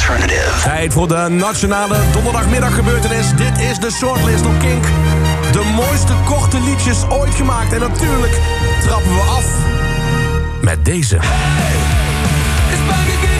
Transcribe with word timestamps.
alternative. 0.00 0.62
Tijd 0.62 0.92
voor 0.92 1.08
de 1.08 1.26
nationale 1.28 1.96
donderdagmiddaggebeurtenis. 2.12 3.26
Dit 3.36 3.58
is 3.70 3.78
de 3.78 3.90
shortlist 3.90 4.46
op 4.46 4.58
Kink. 4.58 4.84
De 5.52 5.72
mooiste 5.74 6.12
korte 6.24 6.60
liedjes 6.60 6.98
ooit 7.08 7.34
gemaakt. 7.34 7.72
En 7.72 7.80
natuurlijk 7.80 8.40
trappen 8.82 9.14
we 9.14 9.20
af 9.20 9.44
met 10.60 10.84
deze. 10.84 11.18
Volbeat 11.20 13.39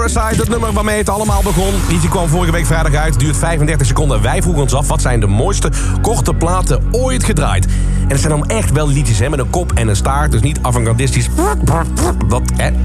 Parasite, 0.00 0.40
het 0.40 0.48
nummer 0.48 0.72
waarmee 0.72 0.98
het 0.98 1.08
allemaal 1.08 1.42
begon. 1.42 1.74
Liedje 1.88 2.08
kwam 2.08 2.28
vorige 2.28 2.52
week 2.52 2.66
vrijdag 2.66 2.94
uit, 2.94 3.18
duurt 3.18 3.36
35 3.36 3.86
seconden. 3.86 4.22
Wij 4.22 4.42
vroegen 4.42 4.62
ons 4.62 4.74
af, 4.74 4.88
wat 4.88 5.00
zijn 5.00 5.20
de 5.20 5.26
mooiste 5.26 5.70
korte 6.02 6.34
platen 6.34 6.82
ooit 6.90 7.24
gedraaid? 7.24 7.64
En 8.02 8.08
het 8.08 8.20
zijn 8.20 8.32
dan 8.32 8.48
echt 8.48 8.72
wel 8.72 8.88
liedjes 8.88 9.18
hè, 9.18 9.28
met 9.28 9.38
een 9.38 9.50
kop 9.50 9.72
en 9.72 9.88
een 9.88 9.96
staart. 9.96 10.32
Dus 10.32 10.40
niet 10.40 10.58
avant-gardistisch. 10.62 11.28
Dat, 12.28 12.42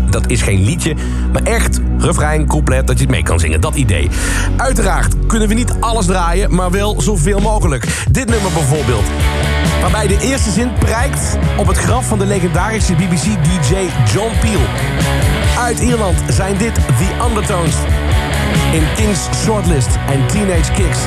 dat 0.09 0.29
is 0.29 0.41
geen 0.41 0.63
liedje. 0.63 0.95
Maar 1.33 1.43
echt 1.43 1.81
refrein, 1.99 2.47
couplet, 2.47 2.87
dat 2.87 2.97
je 2.97 3.03
het 3.03 3.11
mee 3.11 3.23
kan 3.23 3.39
zingen. 3.39 3.61
Dat 3.61 3.75
idee. 3.75 4.09
Uiteraard 4.57 5.15
kunnen 5.27 5.47
we 5.47 5.53
niet 5.53 5.75
alles 5.79 6.05
draaien, 6.05 6.55
maar 6.55 6.71
wel 6.71 7.01
zoveel 7.01 7.39
mogelijk. 7.39 8.05
Dit 8.11 8.29
nummer 8.29 8.51
bijvoorbeeld. 8.51 9.05
Waarbij 9.85 10.07
de 10.07 10.19
eerste 10.19 10.51
zin 10.51 10.73
prijkt 10.73 11.37
op 11.57 11.67
het 11.67 11.77
graf 11.77 12.07
van 12.07 12.19
de 12.19 12.25
legendarische 12.25 12.93
BBC-DJ 12.93 13.75
John 14.13 14.31
Peel. 14.39 14.61
Uit 15.59 15.79
Ierland 15.79 16.23
zijn 16.29 16.57
dit 16.57 16.73
The 16.73 17.25
Undertones. 17.29 17.75
In 18.71 18.83
King's 18.95 19.27
Shortlist 19.43 19.89
en 20.07 20.27
Teenage 20.27 20.71
Kicks. 20.71 20.99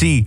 see 0.00 0.24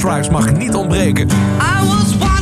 Stripes 0.00 0.28
mag 0.28 0.52
niet 0.52 0.74
ontbreken. 0.74 1.28
I 1.28 1.86
was 1.86 2.39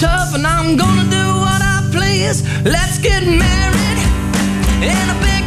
tough, 0.00 0.34
and 0.34 0.46
I'm 0.46 0.78
gonna 0.78 1.04
do 1.10 1.26
what 1.44 1.60
I 1.60 1.86
please. 1.92 2.42
Let's 2.64 2.96
get 2.98 3.22
married 3.22 3.98
in 4.80 5.10
a 5.14 5.16
big 5.20 5.39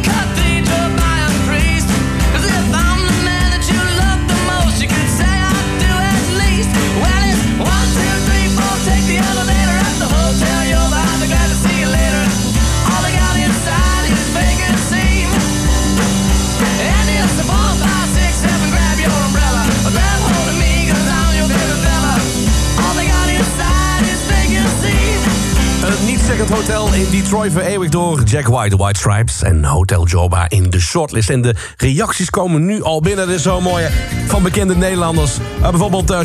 Niet-zeggend 26.44 26.76
hotel 26.76 26.94
in 26.94 27.10
Detroit 27.10 27.52
vereeuwigd 27.52 27.92
door 27.92 28.22
Jack 28.22 28.46
White, 28.46 28.76
White 28.76 28.98
Stripes... 28.98 29.42
en 29.42 29.64
Hotel 29.64 30.06
Joba 30.06 30.48
in 30.48 30.70
de 30.70 30.80
shortlist. 30.80 31.30
En 31.30 31.42
de 31.42 31.54
reacties 31.76 32.30
komen 32.30 32.64
nu 32.64 32.82
al 32.82 33.00
binnen, 33.00 33.26
dat 33.26 33.36
is 33.36 33.42
zo 33.42 33.60
mooi. 33.60 33.84
hè, 33.84 33.90
Van 34.26 34.42
bekende 34.42 34.76
Nederlanders. 34.76 35.38
Uh, 35.60 35.70
bijvoorbeeld 35.70 36.10
uh, 36.10 36.18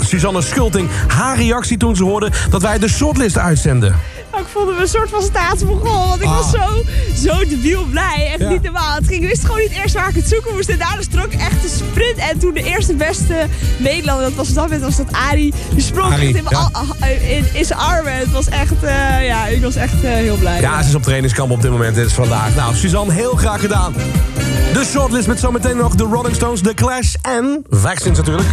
Suzanne 0.00 0.42
Schulting. 0.42 0.88
Haar 1.08 1.36
reactie 1.36 1.76
toen 1.76 1.96
ze 1.96 2.04
hoorde 2.04 2.30
dat 2.50 2.62
wij 2.62 2.78
de 2.78 2.88
shortlist 2.88 3.38
uitzenden. 3.38 3.94
Ik 4.44 4.50
voelde 4.52 4.72
me 4.72 4.80
een 4.80 4.88
soort 4.88 5.10
van 5.10 5.22
staatsmogol. 5.22 6.08
Want 6.08 6.20
ik 6.22 6.28
was 6.28 6.50
zo, 6.50 6.82
zo 7.28 7.38
debiel 7.48 7.84
blij. 7.84 8.26
Echt 8.32 8.38
Ja. 8.40 8.48
niet 8.48 8.62
normaal. 8.62 8.94
Het 8.94 9.06
ging, 9.06 9.22
ik 9.22 9.28
wist 9.28 9.44
gewoon 9.44 9.60
niet 9.60 9.70
eerst 9.70 9.94
waar 9.94 10.08
ik 10.08 10.14
het 10.14 10.28
zoeken 10.28 10.54
moest. 10.54 10.68
En 10.68 10.78
daarna 10.78 11.02
trok 11.10 11.32
ik 11.32 11.40
echt 11.40 11.62
de 11.62 11.68
sprint. 11.88 12.16
En 12.16 12.38
toen 12.38 12.54
de 12.54 12.62
eerste 12.62 12.94
beste 12.94 13.46
Nederlander, 13.76 14.24
dat 14.24 14.34
was 14.34 14.48
op 14.48 14.54
dat 14.54 14.64
moment 14.64 14.82
was 14.82 14.96
dat 14.96 15.06
Arie. 15.30 15.54
Die 15.70 15.82
sprong 15.82 16.12
Arie, 16.12 16.28
echt 16.28 16.36
in, 16.36 16.44
mijn 16.44 16.56
ja. 16.56 16.68
al- 16.72 17.08
in, 17.36 17.46
in 17.52 17.64
zijn 17.64 17.78
armen. 17.78 18.12
Het 18.16 18.30
was 18.30 18.48
echt, 18.48 18.82
eh, 18.82 19.26
ja, 19.26 19.46
ik 19.46 19.62
was 19.62 19.74
echt 19.76 19.94
eh, 19.94 20.10
heel 20.10 20.36
blij. 20.36 20.60
Ja, 20.60 20.82
ze 20.82 20.88
is 20.88 20.94
op 20.94 21.02
trainingskamp 21.02 21.50
op 21.50 21.62
dit 21.62 21.70
moment, 21.70 21.94
dit 21.94 22.06
is 22.06 22.12
vandaag. 22.12 22.54
Nou, 22.54 22.74
Suzanne, 22.74 23.12
heel 23.12 23.34
graag 23.34 23.60
gedaan. 23.60 23.94
De 24.72 24.84
shortlist 24.84 25.26
met 25.26 25.40
zometeen 25.40 25.76
nog 25.76 25.94
de 25.94 26.04
Rolling 26.04 26.34
Stones, 26.34 26.60
The 26.60 26.74
Clash 26.74 27.14
en 27.22 27.64
Vaccines 27.70 28.16
natuurlijk. 28.18 28.48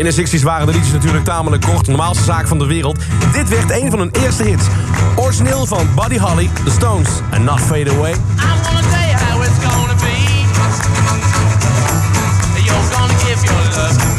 In 0.00 0.06
de 0.06 0.38
60s 0.38 0.42
waren 0.42 0.66
de 0.66 0.72
liedjes 0.72 0.92
natuurlijk 0.92 1.24
tamelijk 1.24 1.62
kort, 1.62 1.84
de 1.84 1.90
normaalste 1.90 2.24
zaak 2.24 2.46
van 2.46 2.58
de 2.58 2.66
wereld. 2.66 2.98
Dit 3.32 3.48
werd 3.48 3.70
een 3.70 3.90
van 3.90 3.98
hun 3.98 4.10
eerste 4.10 4.42
hits. 4.42 4.64
Origineel 5.16 5.66
van 5.66 5.88
Buddy 5.94 6.18
Holly, 6.18 6.50
The 6.64 6.70
Stones 6.70 7.08
en 7.30 7.44
Not 7.44 7.60
Fade 7.60 7.90
Away. 7.90 8.14
Love 13.70 14.09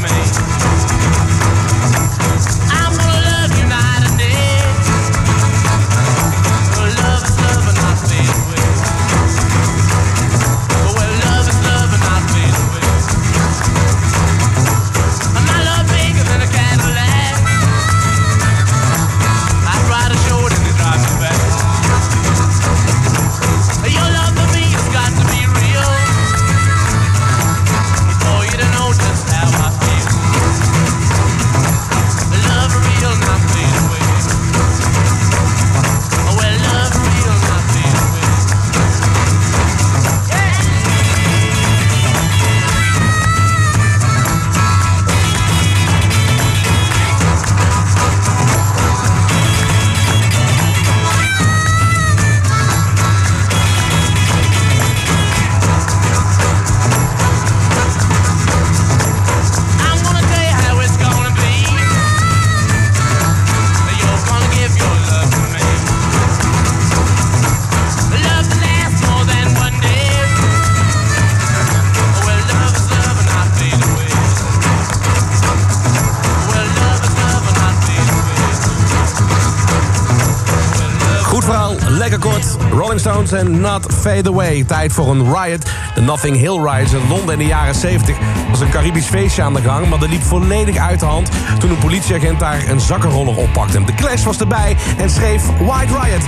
Stones 83.32 83.54
en 83.54 83.62
Not 83.62 83.94
Fade 83.94 84.30
Away. 84.30 84.64
Tijd 84.64 84.94
voor 84.94 85.10
een 85.10 85.34
riot. 85.34 85.72
De 85.96 86.02
Nothing 86.02 86.38
Hill 86.38 86.60
Riots 86.64 86.94
in 86.94 87.08
Londen 87.08 87.34
in 87.34 87.38
de 87.38 87.46
jaren 87.46 87.76
70. 87.76 88.18
was 88.50 88.60
een 88.60 88.70
Caribisch 88.70 89.06
feestje 89.06 89.42
aan 89.42 89.54
de 89.54 89.62
gang, 89.62 89.90
maar 89.90 90.00
dat 90.00 90.10
liep 90.10 90.22
volledig 90.22 90.78
uit 90.78 91.00
de 91.00 91.06
hand... 91.06 91.30
toen 91.60 91.70
een 91.70 91.78
politieagent 91.78 92.40
daar 92.40 92.70
een 92.70 92.80
zakkenroller 92.80 93.38
oppakte. 93.38 93.84
De 93.84 93.94
Clash 93.94 94.24
was 94.24 94.40
erbij 94.40 94.78
en 94.98 95.10
schreef 95.10 95.44
White 95.58 96.00
Riot. 96.02 96.24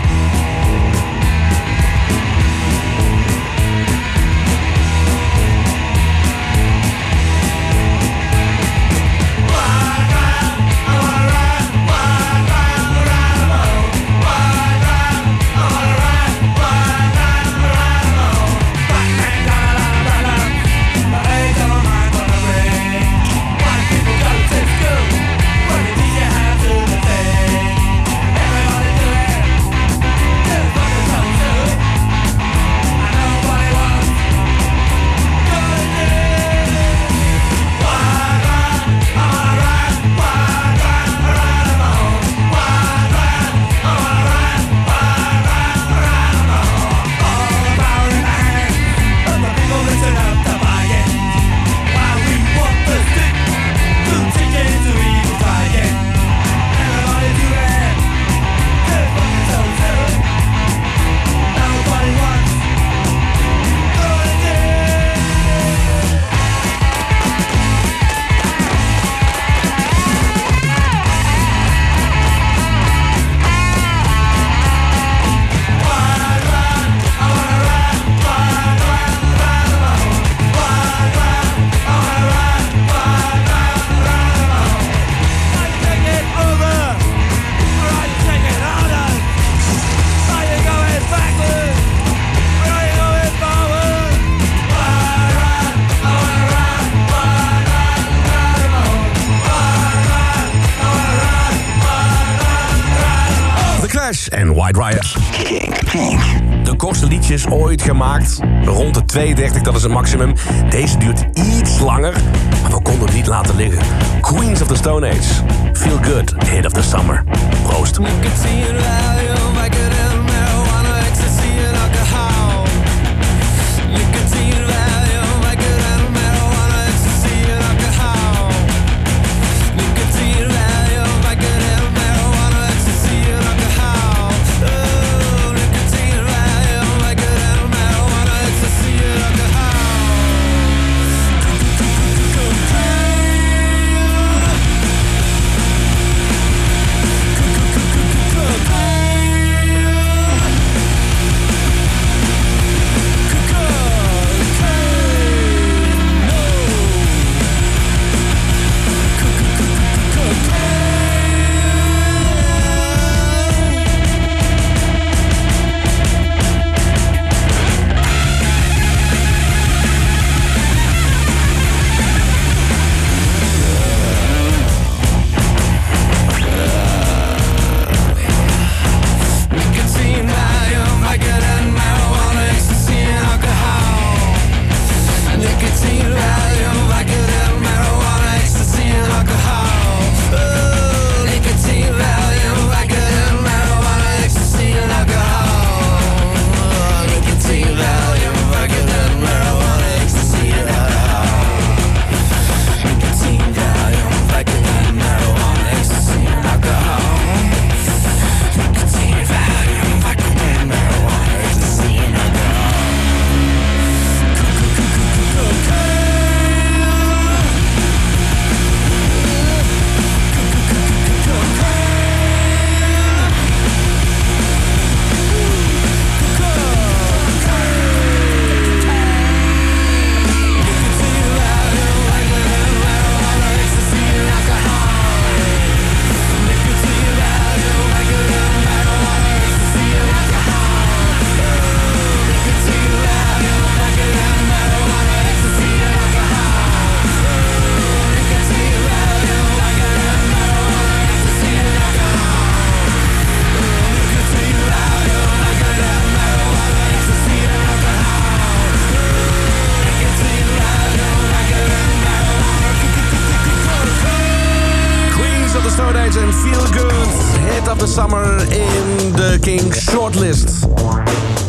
Rond 108.65 108.93
de 108.93 109.36
2.30, 109.36 109.62
dat 109.62 109.75
is 109.75 109.83
het 109.83 109.91
maximum. 109.91 110.33
Deze 110.69 110.98
duurt 110.98 111.25
iets 111.33 111.79
langer, 111.79 112.13
maar 112.62 112.72
we 112.72 112.81
konden 112.81 113.05
het 113.05 113.15
niet 113.15 113.27
laten 113.27 113.55
liggen. 113.55 113.81
Queens 114.22 114.62
of 114.62 114.67
the 114.67 114.75
Stone 114.75 115.07
Age. 115.07 115.43
Feel 115.74 115.98
good, 116.01 116.33
hit 116.45 116.65
of 116.65 116.72
the 116.72 116.81
summer. 116.81 117.24
Proost. 117.63 118.00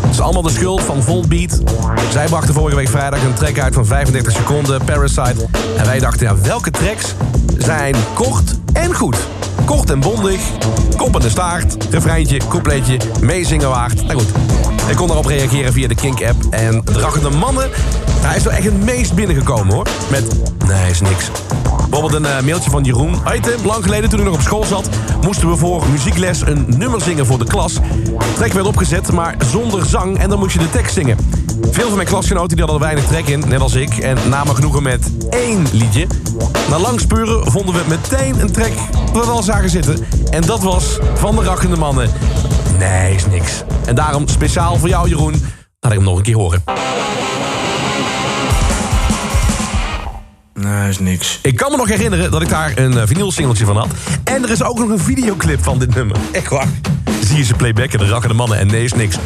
Het 0.00 0.12
is 0.12 0.21
allemaal 0.21 0.42
de 0.42 0.50
schuld 0.50 0.83
van 0.83 1.02
Volbeat. 1.02 1.61
Zij 2.11 2.26
brachten 2.26 2.54
vorige 2.54 2.76
week 2.76 2.88
vrijdag 2.88 3.23
een 3.23 3.35
track 3.35 3.59
uit 3.59 3.75
van 3.75 3.87
35 3.87 4.33
seconden, 4.33 4.85
Parasite. 4.85 5.47
En 5.76 5.85
wij 5.85 5.99
dachten, 5.99 6.26
ja, 6.26 6.40
welke 6.40 6.71
tracks 6.71 7.14
zijn 7.59 7.94
kort 8.14 8.54
en 8.73 8.94
goed? 8.94 9.16
Kort 9.64 9.90
en 9.90 10.00
bondig, 10.00 10.40
kop 10.97 11.14
en 11.14 11.21
de 11.21 11.28
staart, 11.28 11.76
refreintje, 11.90 12.40
coupletje, 12.49 12.97
meezingen 13.21 13.68
waard. 13.68 14.06
Nou 14.06 14.18
goed, 14.18 14.28
ik 14.88 14.97
kon 14.97 15.06
daarop 15.06 15.26
reageren 15.26 15.73
via 15.73 15.88
de 15.88 15.94
Kink-app. 15.94 16.44
En 16.50 16.85
Drachende 16.85 17.30
Mannen, 17.30 17.71
hij 18.21 18.37
is 18.37 18.42
wel 18.42 18.52
echt 18.52 18.64
het 18.64 18.85
meest 18.85 19.14
binnengekomen 19.14 19.75
hoor. 19.75 19.87
Met, 20.11 20.25
nee, 20.66 20.90
is 20.90 21.00
niks. 21.00 21.30
Bijvoorbeeld 21.95 22.25
een 22.25 22.39
eh, 22.39 22.45
mailtje 22.45 22.71
van 22.71 22.85
Jeroen. 22.85 23.15
Hoi 23.25 23.41
lang 23.65 23.85
geleden 23.85 24.11
toen 24.11 24.19
ik 24.19 24.25
nog 24.25 24.35
op 24.35 24.41
school 24.41 24.65
zat... 24.65 24.89
moesten 25.23 25.51
we 25.51 25.57
voor 25.57 25.87
muziekles 25.91 26.41
een 26.41 26.65
nummer 26.69 27.01
zingen 27.01 27.27
voor 27.27 27.39
de 27.39 27.45
klas. 27.45 27.79
Trek 28.35 28.53
werd 28.53 28.67
opgezet, 28.67 29.13
maar 29.13 29.37
zonder 29.51 29.87
zang 29.87 30.19
en 30.19 30.29
dan 30.29 30.39
moest 30.39 30.53
je 30.53 30.59
de 30.59 30.71
tekst 30.71 30.95
zingen. 30.95 31.17
Veel 31.71 31.87
van 31.87 31.97
mijn 31.97 32.09
klasgenoten 32.09 32.57
die 32.57 32.65
hadden 32.65 32.83
weinig 32.83 33.05
trek 33.07 33.27
in, 33.27 33.45
net 33.49 33.61
als 33.61 33.75
ik... 33.75 33.99
en 33.99 34.17
namen 34.29 34.55
genoegen 34.55 34.83
met 34.83 35.11
één 35.31 35.67
liedje. 35.73 36.07
Na 36.71 36.79
lang 36.79 37.01
spuren 37.01 37.51
vonden 37.51 37.75
we 37.75 37.83
meteen 37.89 38.41
een 38.41 38.53
track 38.53 38.73
waar 39.13 39.23
we 39.23 39.27
wel 39.27 39.43
zagen 39.43 39.71
zitten. 39.71 40.07
En 40.31 40.43
dat 40.43 40.63
was 40.63 40.99
van 41.15 41.37
de 41.37 41.43
Rakkende 41.43 41.76
Mannen. 41.76 42.11
Nee, 42.78 43.15
is 43.15 43.26
niks. 43.26 43.63
En 43.85 43.95
daarom 43.95 44.28
speciaal 44.28 44.76
voor 44.76 44.89
jou, 44.89 45.09
Jeroen, 45.09 45.43
laat 45.80 45.93
ik 45.93 45.99
hem 45.99 46.07
nog 46.09 46.17
een 46.17 46.23
keer 46.23 46.37
horen. 46.37 46.63
Nee, 50.65 50.89
is 50.89 50.99
niks. 50.99 51.39
Ik 51.43 51.57
kan 51.57 51.71
me 51.71 51.77
nog 51.77 51.89
herinneren 51.89 52.31
dat 52.31 52.43
ik 52.43 52.49
daar 52.49 52.73
een 52.75 52.93
uh, 52.93 53.03
vinylsingeltje 53.05 53.65
van 53.65 53.77
had. 53.77 53.89
En 54.25 54.43
er 54.43 54.50
is 54.50 54.63
ook 54.63 54.79
nog 54.79 54.89
een 54.89 54.99
videoclip 54.99 55.63
van 55.63 55.79
dit 55.79 55.95
nummer. 55.95 56.17
Echt 56.33 56.49
waar. 56.49 56.69
Zie 57.25 57.37
je 57.37 57.45
ze 57.45 57.55
playbacken, 57.55 57.99
de 57.99 58.09
rakkende 58.09 58.35
mannen 58.35 58.59
en 58.59 58.67
nee 58.67 58.85
is 58.85 58.93
niks. 58.93 59.17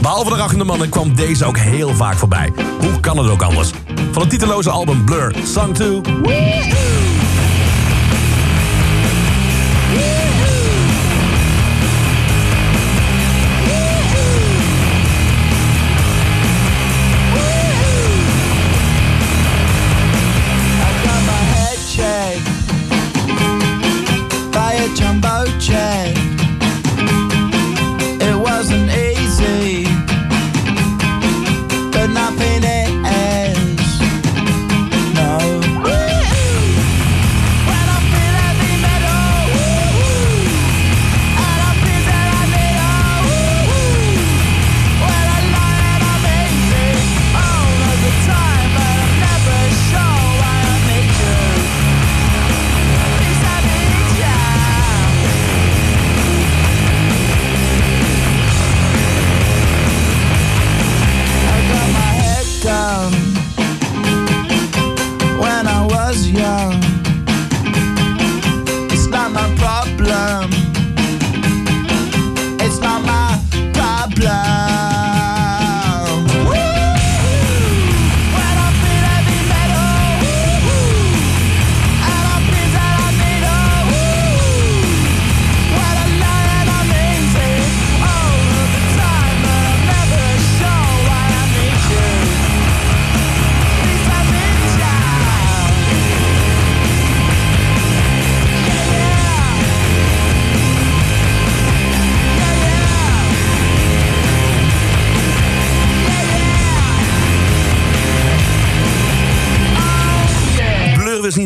Behalve 0.00 0.30
de 0.30 0.36
rakkende 0.36 0.64
mannen 0.64 0.88
kwam 0.88 1.14
deze 1.14 1.44
ook 1.44 1.58
heel 1.58 1.94
vaak 1.94 2.16
voorbij. 2.16 2.52
Hoe 2.80 3.00
kan 3.00 3.18
het 3.18 3.30
ook 3.30 3.42
anders? 3.42 3.70
Van 4.12 4.22
het 4.22 4.30
titeloze 4.30 4.70
album 4.70 5.04
Blur, 5.04 5.34
Song 5.44 5.72
2. 5.72 6.00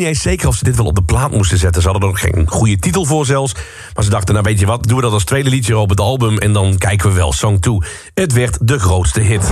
Niet 0.05 0.15
eens 0.15 0.23
zeker 0.23 0.47
of 0.47 0.55
ze 0.55 0.63
dit 0.63 0.75
wel 0.75 0.85
op 0.85 0.95
de 0.95 1.03
plaat 1.03 1.31
moesten 1.31 1.57
zetten. 1.57 1.81
Ze 1.81 1.89
hadden 1.89 2.07
er 2.07 2.13
nog 2.15 2.23
geen 2.23 2.47
goede 2.49 2.79
titel 2.79 3.05
voor 3.05 3.25
zelfs. 3.25 3.53
Maar 3.93 4.03
ze 4.03 4.09
dachten, 4.09 4.33
nou 4.33 4.45
weet 4.45 4.59
je 4.59 4.65
wat, 4.65 4.87
doen 4.87 4.95
we 4.95 5.01
dat 5.01 5.11
als 5.11 5.23
tweede 5.23 5.49
liedje 5.49 5.77
op 5.77 5.89
het 5.89 5.99
album... 5.99 6.37
en 6.37 6.53
dan 6.53 6.77
kijken 6.77 7.09
we 7.09 7.15
wel 7.15 7.33
Song 7.33 7.59
2. 7.59 7.77
Het 8.13 8.33
werd 8.33 8.57
de 8.61 8.79
grootste 8.79 9.19
hit. 9.19 9.51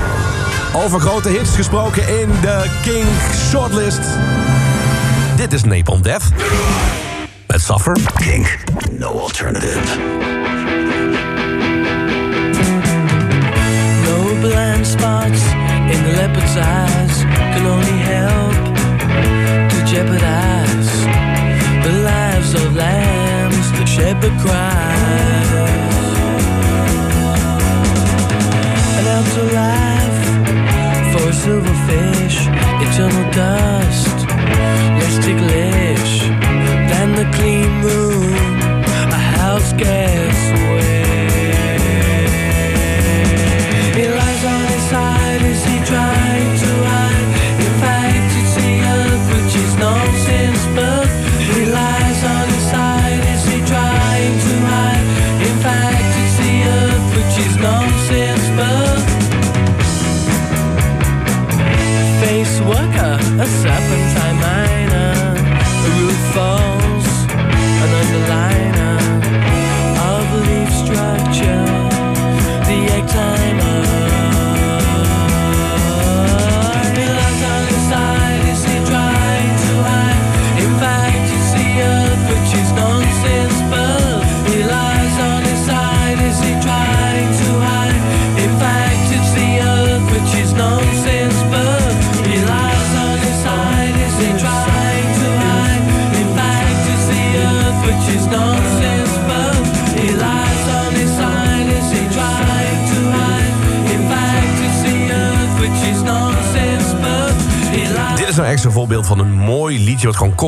Over 0.73 0.99
grote 0.99 1.29
hits 1.29 1.55
gesproken 1.55 2.19
in 2.19 2.29
de 2.41 2.79
King 2.81 3.05
Shortlist. 3.49 4.01
Dit 5.35 5.53
is 5.53 5.63
Napalm 5.63 6.01
Death. 6.01 6.23
Met 7.47 7.61
Suffer. 7.61 7.97
King, 8.15 8.47
no 8.99 9.19
alternative. 9.19 9.79
No 14.03 14.39
blind 14.39 14.87
spots 14.87 15.41
in 15.89 16.03
the 16.03 16.13
leopard's 16.15 16.55
eyes 16.55 17.23
can 17.53 17.65
only 17.65 17.97
help 18.03 18.72
the 21.83 21.93
lives 22.03 22.53
of 22.53 22.75
lambs 22.75 23.71
the 23.79 23.85
shepherd 23.85 24.35
cries. 24.43 25.51
An 28.99 29.05
ounce 29.15 29.35
of 29.37 29.51
life 29.53 30.23
for 31.11 31.23
a 31.29 31.35
silverfish, 31.43 32.37
eternal 32.85 33.31
dust, 33.31 34.17
less 34.99 35.15
ticklish 35.25 36.42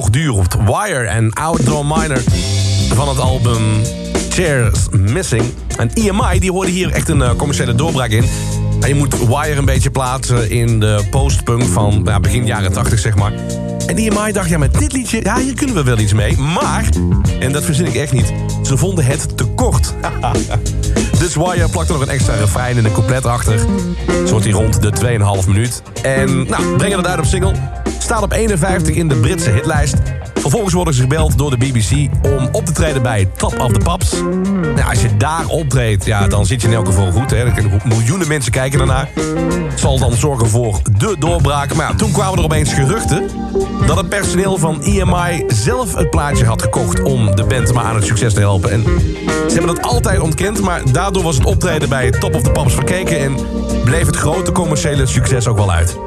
kort 0.02 0.14
duurt. 0.14 0.56
Wire 0.66 1.08
en 1.08 1.34
Outdoor 1.34 1.86
Miner 1.86 2.24
van 2.94 3.10
het 3.10 3.20
album 3.20 3.62
Chairs 4.30 4.80
Missing. 4.92 5.44
En 5.78 5.94
EMI 5.94 6.40
die 6.40 6.52
hoorde 6.52 6.72
hier 6.72 6.92
echt 6.92 7.10
een 7.10 7.22
eh, 7.22 7.36
commerciële 7.36 7.76
doorbraak 7.76 8.10
in. 8.10 8.26
En 8.82 8.88
je 8.88 8.96
moet 8.96 9.28
Wire 9.28 9.56
een 9.56 9.66
beetje 9.66 9.92
plaatsen 9.92 10.50
in 10.50 10.80
de 10.80 11.08
postpunk 11.10 11.64
van 11.64 12.02
ja, 12.06 12.20
begin 12.20 12.46
jaren 12.46 12.72
80, 12.72 13.00
zeg 13.00 13.16
maar. 13.16 13.34
En 13.88 13.98
EMI 13.98 14.32
dacht, 14.32 14.50
ja, 14.50 14.58
met 14.58 14.80
dit 14.80 14.92
liedje, 14.92 15.20
ja, 15.24 15.38
hier 15.38 15.54
kunnen 15.54 15.76
we 15.76 15.84
wel 15.84 16.00
iets 16.00 16.14
mee. 16.14 16.38
Maar, 16.38 16.86
en 17.40 17.52
dat 17.52 17.64
verzin 17.64 17.86
ik 17.86 17.96
echt 17.96 18.12
niet, 18.12 18.34
ze 18.64 18.78
vonden 18.78 19.06
het 19.06 19.38
te 19.38 19.46
kort. 19.46 19.94
dus 21.20 21.36
Wire 21.36 21.70
plakt 21.70 21.88
er 21.88 21.94
nog 21.94 22.04
een 22.04 22.14
extra 22.14 22.34
refrein 22.34 22.78
en 22.78 22.86
een 22.86 22.94
couplet 22.94 23.26
achter. 23.26 23.60
Zo 24.26 24.30
wordt 24.30 24.46
hij 24.46 24.54
rond 24.54 24.82
de 24.82 25.20
2,5 25.42 25.48
minuut. 25.48 25.82
En, 26.02 26.48
nou, 26.48 26.78
brengen 26.78 26.98
het 26.98 27.08
uit 27.08 27.20
op 27.20 27.26
single. 27.26 27.75
Staat 28.06 28.22
op 28.22 28.32
51 28.32 28.96
in 28.96 29.08
de 29.08 29.16
Britse 29.16 29.50
hitlijst. 29.50 29.96
Vervolgens 30.34 30.74
worden 30.74 30.94
ze 30.94 31.02
gebeld 31.02 31.38
door 31.38 31.50
de 31.50 31.58
BBC 31.58 32.10
om 32.26 32.50
op 32.52 32.66
te 32.66 32.72
treden 32.72 33.02
bij 33.02 33.30
Top 33.38 33.60
of 33.60 33.72
the 33.72 33.80
Pops. 33.80 34.12
Nou, 34.76 34.90
als 34.90 35.02
je 35.02 35.18
daar 35.18 35.46
optreedt, 35.48 36.06
ja, 36.06 36.28
dan 36.28 36.46
zit 36.46 36.62
je 36.62 36.68
in 36.68 36.74
elk 36.74 36.86
geval 36.86 37.12
goed. 37.12 37.32
Hè. 37.32 37.46
Miljoenen 37.84 38.28
mensen 38.28 38.52
kijken 38.52 38.78
daarnaar. 38.78 39.10
Het 39.70 39.80
zal 39.80 40.00
dan 40.00 40.14
zorgen 40.14 40.48
voor 40.48 40.80
de 40.98 41.16
doorbraak. 41.20 41.74
Maar 41.74 41.96
toen 41.96 42.12
kwamen 42.12 42.38
er 42.38 42.44
opeens 42.44 42.74
geruchten... 42.74 43.30
dat 43.88 43.98
het 43.98 44.10
personeel 44.10 44.58
van 44.58 44.82
EMI 44.82 45.44
zelf 45.48 45.96
het 45.96 46.10
plaatje 46.10 46.46
had 46.46 46.62
gekocht... 46.62 47.02
om 47.02 47.36
de 47.36 47.44
band 47.44 47.74
maar 47.74 47.84
aan 47.84 47.96
het 47.96 48.06
succes 48.06 48.34
te 48.34 48.40
helpen. 48.40 48.72
En 48.72 48.84
ze 49.48 49.54
hebben 49.54 49.76
dat 49.76 49.86
altijd 49.86 50.20
ontkend... 50.20 50.62
maar 50.62 50.92
daardoor 50.92 51.24
was 51.24 51.36
het 51.36 51.46
optreden 51.46 51.90
bij 51.90 52.12
Top 52.12 52.36
of 52.36 52.42
the 52.42 52.52
Pops 52.52 52.74
verkeken... 52.74 53.20
en 53.20 53.36
bleef 53.84 54.06
het 54.06 54.16
grote 54.16 54.52
commerciële 54.52 55.06
succes 55.06 55.48
ook 55.48 55.58
wel 55.58 55.72
uit. 55.72 55.98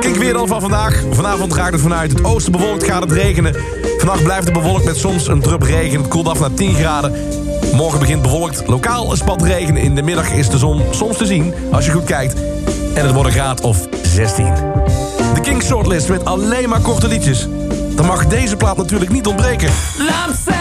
Kijk 0.00 0.16
weer 0.16 0.32
dan 0.32 0.48
van 0.48 0.60
vandaag. 0.60 1.02
Vanavond 1.10 1.54
gaat 1.54 1.72
het 1.72 1.80
vanuit 1.80 2.10
het 2.10 2.24
oosten 2.24 2.52
bewolkt, 2.52 2.84
gaat 2.84 3.02
het 3.02 3.12
regenen. 3.12 3.54
Vannacht 3.98 4.22
blijft 4.22 4.44
het 4.44 4.52
bewolkt 4.52 4.84
met 4.84 4.96
soms 4.96 5.28
een 5.28 5.40
drup 5.40 5.62
regen. 5.62 5.98
Het 5.98 6.08
koelt 6.08 6.28
af 6.28 6.40
naar 6.40 6.54
10 6.54 6.74
graden. 6.74 7.12
Morgen 7.72 7.98
begint 7.98 8.22
bewolkt. 8.22 8.62
Lokaal 8.66 9.10
een 9.10 9.16
spat 9.16 9.42
regen. 9.42 9.76
In 9.76 9.94
de 9.94 10.02
middag 10.02 10.32
is 10.32 10.48
de 10.48 10.58
zon 10.58 10.82
soms 10.90 11.16
te 11.16 11.26
zien, 11.26 11.54
als 11.72 11.86
je 11.86 11.92
goed 11.92 12.04
kijkt. 12.04 12.34
En 12.94 13.04
het 13.04 13.12
wordt 13.12 13.28
een 13.28 13.34
graad 13.34 13.60
of 13.60 13.88
16. 14.02 14.54
De 15.34 15.40
King 15.40 15.62
Shortlist 15.62 16.08
met 16.08 16.24
alleen 16.24 16.68
maar 16.68 16.80
korte 16.80 17.08
liedjes. 17.08 17.48
Dan 17.94 18.06
mag 18.06 18.26
deze 18.26 18.56
plaat 18.56 18.76
natuurlijk 18.76 19.10
niet 19.10 19.26
ontbreken. 19.26 19.68
I'm 19.68 20.55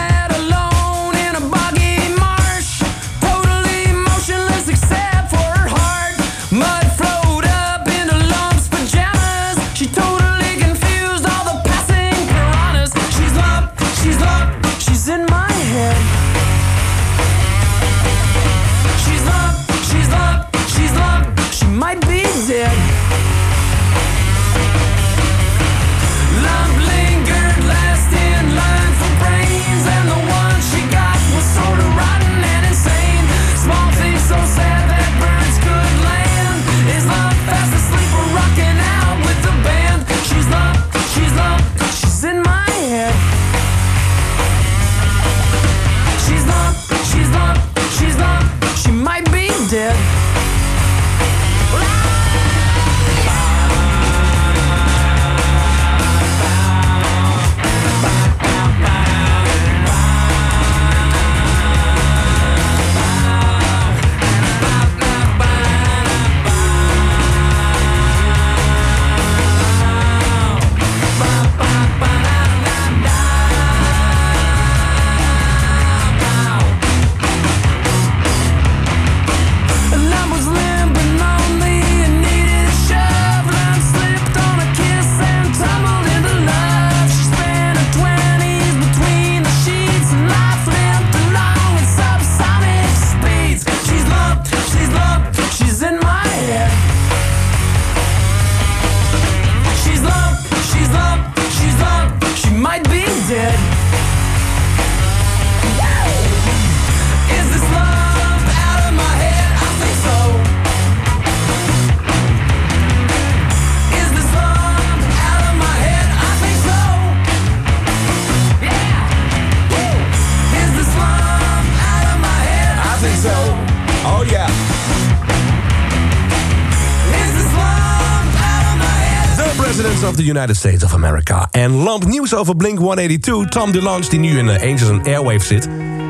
United 130.36 130.56
States 130.56 130.84
of 130.84 130.93
America. 130.93 131.48
En 131.52 131.71
lamp 131.71 132.06
nieuws 132.06 132.36
over 132.36 132.56
Blink-182. 132.56 133.50
Tom 133.50 133.71
DeLonge, 133.71 134.10
die 134.10 134.19
nu 134.19 134.38
in 134.38 134.50
eh, 134.50 134.71
Angels 134.71 134.89
and 134.89 135.08
Airwaves 135.08 135.48
zit. 135.48 135.69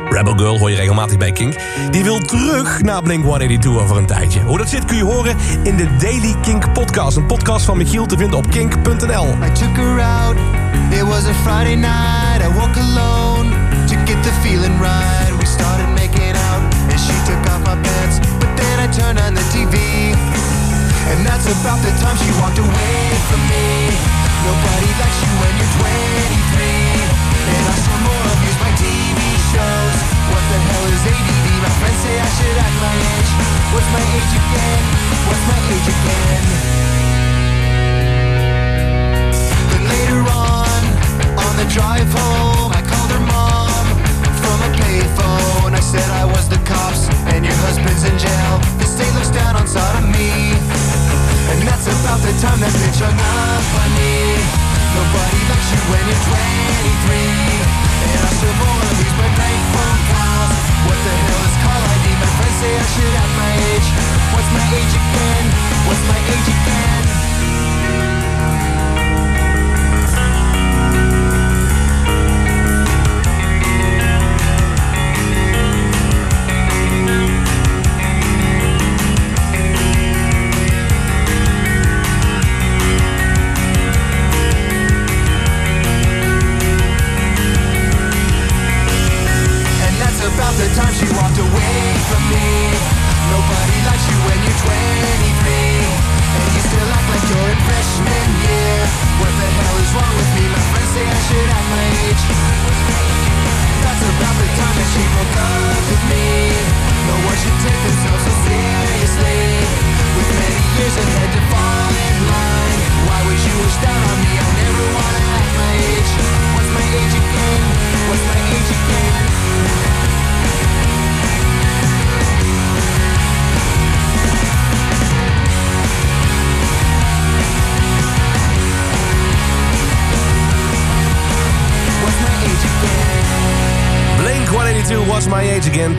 Rebel 0.09 0.33
Girl 0.33 0.57
hoor 0.57 0.69
je 0.69 0.75
regelmatig 0.75 1.17
bij 1.17 1.31
Kink. 1.31 1.55
Die 1.91 2.03
wil 2.03 2.19
terug 2.19 2.81
naar 2.81 3.01
Blink-182 3.01 3.67
over 3.67 3.97
een 3.97 4.05
tijdje. 4.05 4.41
Hoe 4.41 4.57
dat 4.57 4.69
zit 4.69 4.85
kun 4.85 4.95
je 4.95 5.03
horen 5.03 5.35
in 5.63 5.75
de 5.75 5.87
Daily 5.99 6.35
Kink 6.41 6.73
podcast. 6.73 7.17
Een 7.17 7.25
podcast 7.25 7.65
van 7.65 7.77
Michiel 7.77 8.05
te 8.05 8.17
vinden 8.17 8.37
op 8.37 8.49
kink.nl. 8.49 9.27
I 9.27 9.51
took 9.51 9.75
her 9.75 10.01
out. 10.01 10.35
It 10.91 11.03
was 11.03 11.25
a 11.27 11.33
Friday 11.33 11.75
night. 11.75 12.41
I 12.41 12.53
woke 12.53 12.79
alone 12.79 13.49
to 13.87 13.95
get 14.05 14.23
the 14.23 14.33
feeling 14.41 14.79
right. 14.79 15.39
We 15.39 15.45
started 15.45 15.87
making 15.89 16.35
out, 16.49 16.61
and 16.91 16.99
she 16.99 17.15
took 17.25 17.41
off 17.51 17.59
my 17.59 17.77
pants. 17.81 18.19
But 18.39 18.57
then 18.57 18.79
I 18.79 18.87
turned 18.99 19.19
on 19.19 19.33
the 19.33 19.45
TV, 19.53 19.75
and 21.09 21.25
that's 21.25 21.45
about 21.45 21.79
the 21.85 21.91
time 22.03 22.17
she 22.17 22.31
walked 22.41 22.59
away 22.59 22.97
from 23.29 23.41
me. 23.49 23.84
Nobody 24.45 24.91
likes 25.01 25.19
you 25.25 25.33
when 25.41 25.53
you're 25.57 25.73
23, 25.73 26.69
and 27.49 27.65
I 27.65 27.77
saw 27.81 27.97
more 28.05 28.25
of 28.29 28.37
my 28.61 28.71
TV 28.77 29.17
shows. 29.49 29.97
What 30.29 30.43
the 30.53 30.59
hell 30.69 30.85
is 30.85 31.01
ADD? 31.01 31.47
My 31.65 31.73
friends 31.81 31.99
say 32.05 32.13
I 32.13 32.29
should 32.37 32.57
act 32.61 32.77
my 32.77 32.93
age. 32.93 33.31
What's 33.73 33.89
my 33.89 34.05
age 34.05 34.33
again? 34.37 34.81
What's 35.25 35.45
my 35.49 35.59
age 35.73 35.89
again? 35.97 36.45
Then 39.73 39.83
later 39.89 40.21
on, 40.29 40.81
on 41.41 41.53
the 41.57 41.65
drive 41.73 42.05
home, 42.05 42.69
I 42.69 42.85
called 42.85 43.11
her 43.17 43.25
mom 43.25 43.85
from 44.45 44.57
a 44.61 44.71
payphone. 44.77 45.73
I 45.73 45.81
said 45.81 46.05
I 46.21 46.25
was 46.29 46.45
the 46.53 46.61
cops 46.69 47.09
and 47.33 47.41
your 47.41 47.57
husband's 47.65 48.05
in 48.05 48.13
jail. 48.21 48.53
The 48.77 48.85
state 48.85 49.13
looks 49.17 49.33
down 49.33 49.57
on 49.57 49.65
sodomy. 49.65 50.53
And 51.49 51.65
that's 51.65 51.89
about 51.89 52.21
the 52.21 52.33
time 52.45 52.61
that 52.61 52.73
bitch 52.77 53.01
hung 53.01 53.17
up. 53.17 53.54
Nobody 54.95 55.41
likes 55.51 55.69
you 55.75 55.81
when 55.91 56.03
you're 56.07 56.23
23. 56.23 57.35
And 58.15 58.21
I 58.23 58.31
still 58.31 58.55
wanna 58.63 58.91
lose 58.95 59.15
my 59.19 59.29
bank 59.35 59.59
phone 59.75 60.01
calls. 60.11 60.65
What 60.87 60.99
the 61.03 61.13
hell 61.19 61.43
is 61.49 61.57
call 61.63 61.81
ID? 61.95 62.05
My 62.15 62.29
friends 62.39 62.57
say 62.63 62.71
I 62.79 62.85
should 62.95 63.13
have 63.19 63.33
my 63.35 63.51
age. 63.75 63.87
What's 64.33 64.51
my 64.55 64.65
age 64.79 64.93
again? 64.95 65.45
What's 65.87 66.03
my 66.07 66.19
age 66.31 66.47
again? 66.47 66.64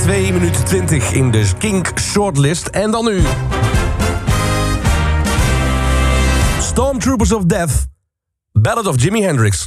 My 0.05 0.13
Age 0.13 0.29
Again. 0.29 0.31
2 0.31 0.33
minuten 0.33 0.65
20 0.65 1.15
in 1.15 1.31
de 1.31 1.45
Kink 1.59 1.93
Shortlist. 1.95 2.67
En 2.67 2.91
dan 2.91 3.05
nu... 3.05 3.23
Stormtroopers 6.61 7.33
of 7.33 7.45
Death. 7.45 7.87
Ballad 8.53 8.87
of 8.87 9.03
Jimi 9.03 9.23
Hendrix. 9.23 9.67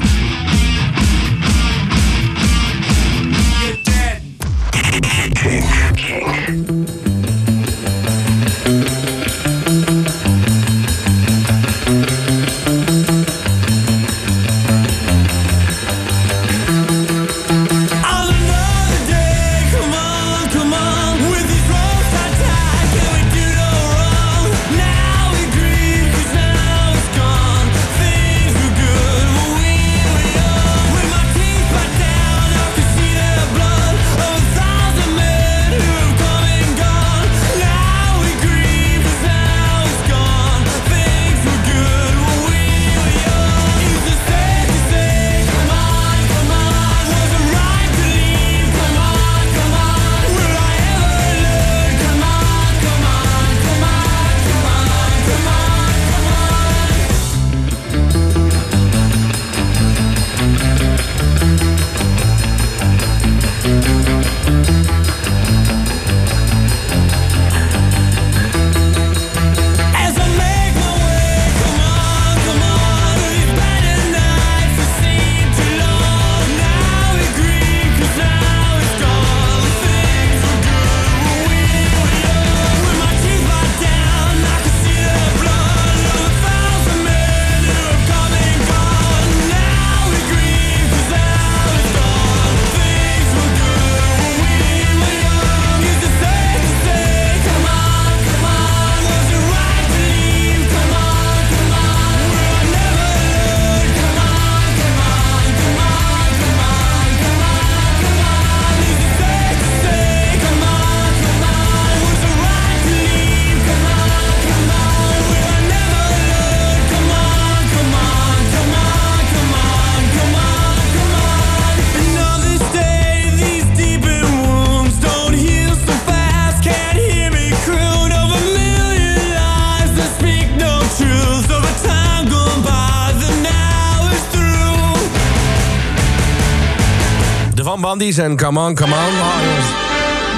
En 137.99 138.37
Come 138.37 138.59
On, 138.59 138.75
Come 138.75 138.93
On. 138.93 139.13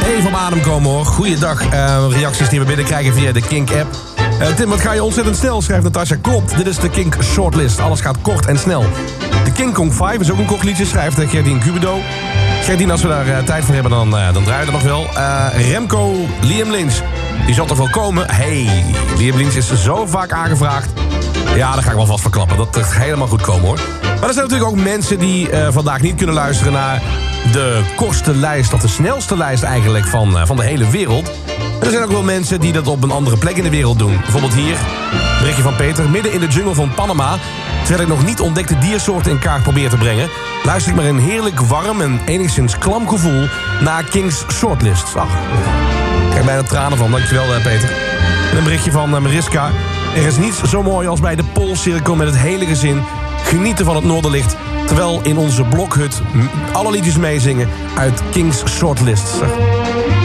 Even 0.07 0.35
adem 0.35 0.61
komen 0.61 0.91
hoor. 0.91 1.05
Goeiedag. 1.05 1.69
Eh 1.69 2.05
reacties 2.09 2.49
die 2.49 2.59
we 2.59 2.65
binnenkrijgen 2.65 3.13
via 3.13 3.31
de 3.31 3.41
Kink-app. 3.41 3.95
Eh, 4.39 4.47
Tim, 4.47 4.69
wat 4.69 4.81
ga 4.81 4.93
je 4.93 5.03
ontzettend 5.03 5.37
snel, 5.37 5.61
schrijft 5.61 5.83
Natasja. 5.83 6.15
Klopt, 6.21 6.57
dit 6.57 6.67
is 6.67 6.77
de 6.77 6.89
Kink 6.89 7.15
Shortlist. 7.23 7.79
Alles 7.79 8.01
gaat 8.01 8.21
kort 8.21 8.45
en 8.45 8.59
snel. 8.59 8.85
De 9.43 9.51
King 9.51 9.73
Kong 9.73 9.93
5 9.93 10.19
is 10.19 10.31
ook 10.31 10.37
een 10.37 10.45
kort 10.45 10.63
liedje, 10.63 10.85
schrijft 10.85 11.19
eh, 11.19 11.29
Gerdien 11.29 11.59
Cubido. 11.59 11.99
Gerdien, 12.63 12.91
als 12.91 13.01
we 13.01 13.07
daar 13.07 13.43
tijd 13.43 13.63
voor 13.63 13.73
hebben, 13.73 13.91
dan, 13.91 14.09
dan 14.09 14.43
draaien 14.43 14.65
we 14.65 14.71
het 14.71 14.83
nog 14.83 14.83
wel. 14.83 15.07
Remco 15.55 16.13
Liam 16.41 16.71
Lynch, 16.71 16.93
die 17.45 17.55
zal 17.55 17.65
toch 17.65 17.77
wel 17.77 17.89
komen? 17.89 18.29
Hey, 18.29 18.69
Liam 19.17 19.37
Lynch 19.37 19.53
is 19.53 19.83
zo 19.83 20.05
vaak 20.05 20.31
aangevraagd. 20.31 20.89
Ja, 21.55 21.73
daar 21.73 21.83
ga 21.83 21.89
ik 21.89 21.95
wel 21.95 22.05
vast 22.05 22.21
verklappen. 22.21 22.57
Dat 22.57 22.75
het 22.75 22.93
helemaal 22.93 23.27
goed 23.27 23.41
komen 23.41 23.67
hoor. 23.67 23.79
Maar 24.01 24.27
er 24.27 24.33
zijn 24.33 24.47
natuurlijk 24.47 24.71
ook 24.71 24.83
mensen 24.83 25.19
die 25.19 25.49
vandaag 25.69 26.01
niet 26.01 26.15
kunnen 26.15 26.35
luisteren 26.35 26.73
naar 26.73 27.01
de 27.51 27.81
kortste 27.95 28.35
lijst, 28.35 28.73
of 28.73 28.81
de 28.81 28.87
snelste 28.87 29.37
lijst 29.37 29.63
eigenlijk 29.63 30.05
van, 30.05 30.37
eh, 30.37 30.45
van 30.45 30.55
de 30.55 30.63
hele 30.63 30.89
wereld. 30.89 31.31
Er 31.81 31.89
zijn 31.89 32.03
ook 32.03 32.11
wel 32.11 32.23
mensen 32.23 32.59
die 32.59 32.73
dat 32.73 32.87
op 32.87 33.03
een 33.03 33.11
andere 33.11 33.37
plek 33.37 33.57
in 33.57 33.63
de 33.63 33.69
wereld 33.69 33.99
doen. 33.99 34.17
Bijvoorbeeld 34.19 34.53
hier, 34.53 34.77
berichtje 35.39 35.63
van 35.63 35.75
Peter. 35.75 36.09
Midden 36.09 36.33
in 36.33 36.39
de 36.39 36.47
jungle 36.47 36.73
van 36.73 36.93
Panama, 36.93 37.37
terwijl 37.83 38.01
ik 38.01 38.15
nog 38.15 38.25
niet 38.25 38.39
ontdekte 38.39 38.77
diersoorten 38.77 39.31
in 39.31 39.39
kaart 39.39 39.63
probeer 39.63 39.89
te 39.89 39.97
brengen... 39.97 40.29
luister 40.63 40.91
ik 40.91 40.97
maar 40.97 41.07
een 41.07 41.19
heerlijk 41.19 41.59
warm 41.59 42.01
en 42.01 42.21
enigszins 42.25 42.77
klam 42.77 43.09
gevoel 43.09 43.47
naar 43.81 44.03
King's 44.03 44.45
Shortlist. 44.51 45.15
Ach, 45.15 45.33
ik 46.23 46.29
krijg 46.29 46.45
bijna 46.45 46.63
tranen 46.63 46.97
van. 46.97 47.11
Dankjewel, 47.11 47.55
eh, 47.55 47.63
Peter. 47.63 47.89
En 48.51 48.57
een 48.57 48.63
berichtje 48.63 48.91
van 48.91 49.15
eh, 49.15 49.21
Mariska. 49.21 49.69
Er 50.15 50.25
is 50.25 50.37
niets 50.37 50.61
zo 50.63 50.83
mooi 50.83 51.07
als 51.07 51.19
bij 51.19 51.35
de 51.35 51.43
Poolcirkel 51.43 52.15
met 52.15 52.27
het 52.27 52.37
hele 52.37 52.65
gezin... 52.65 53.03
genieten 53.43 53.85
van 53.85 53.95
het 53.95 54.03
Noorderlicht... 54.03 54.55
terwijl 54.91 55.19
in 55.23 55.37
onze 55.37 55.63
blokhut 55.63 56.21
alle 56.73 56.91
liedjes 56.91 57.17
meezingen 57.17 57.69
uit 57.97 58.21
King's 58.31 58.63
Shortlist. 58.67 59.33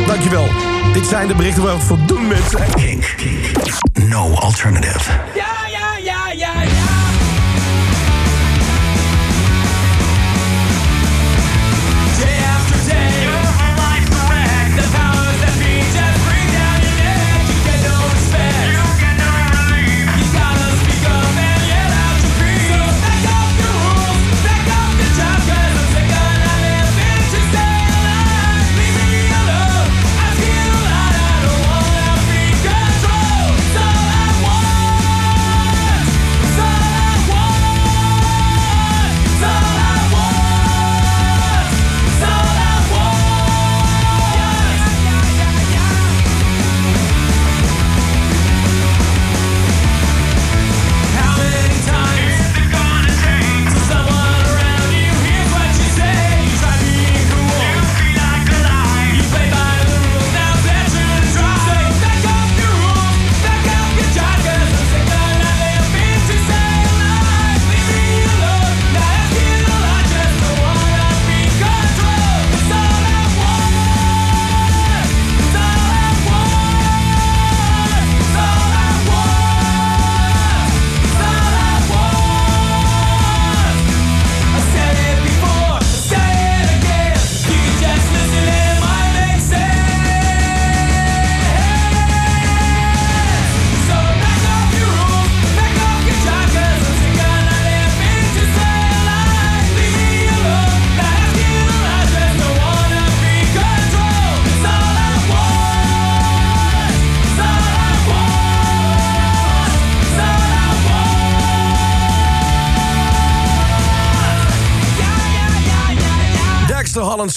Dankjewel. 0.06 0.46
Dit 0.92 1.06
zijn 1.06 1.28
de 1.28 1.34
berichten 1.34 1.62
waar 1.62 1.76
we 1.76 1.82
voor 1.82 1.98
doen, 2.06 2.26
mensen. 2.26 2.60
No 4.08 4.34
alternative. 4.34 5.10
Ja, 5.34 5.65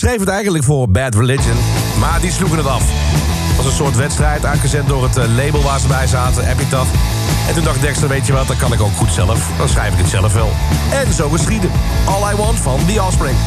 schreef 0.09 0.25
het 0.25 0.33
eigenlijk 0.33 0.63
voor 0.63 0.89
Bad 0.89 1.15
Religion, 1.15 1.57
maar 1.99 2.21
die 2.21 2.31
sloegen 2.31 2.57
het 2.57 2.67
af. 2.67 2.83
Het 3.47 3.55
was 3.55 3.65
een 3.65 3.71
soort 3.71 3.95
wedstrijd, 3.95 4.45
aangezet 4.45 4.87
door 4.87 5.03
het 5.03 5.17
eh, 5.17 5.23
label 5.35 5.61
waar 5.61 5.79
ze 5.79 5.87
bij 5.87 6.07
zaten, 6.07 6.47
Epitaph. 6.47 6.89
En 7.47 7.53
toen 7.53 7.63
dacht 7.63 7.81
Dexter, 7.81 8.07
weet 8.07 8.27
je 8.27 8.33
wat, 8.33 8.47
dat 8.47 8.57
kan 8.57 8.73
ik 8.73 8.81
ook 8.81 8.95
goed 8.95 9.11
zelf. 9.11 9.49
Dan 9.57 9.69
schrijf 9.69 9.93
ik 9.93 9.97
het 9.99 10.09
zelf 10.09 10.33
wel. 10.33 10.49
En 10.91 11.13
zo 11.13 11.29
geschieden. 11.29 11.71
All 12.05 12.33
I 12.33 12.35
Want 12.35 12.59
van 12.59 12.79
The 12.85 13.03
Offspring. 13.03 13.37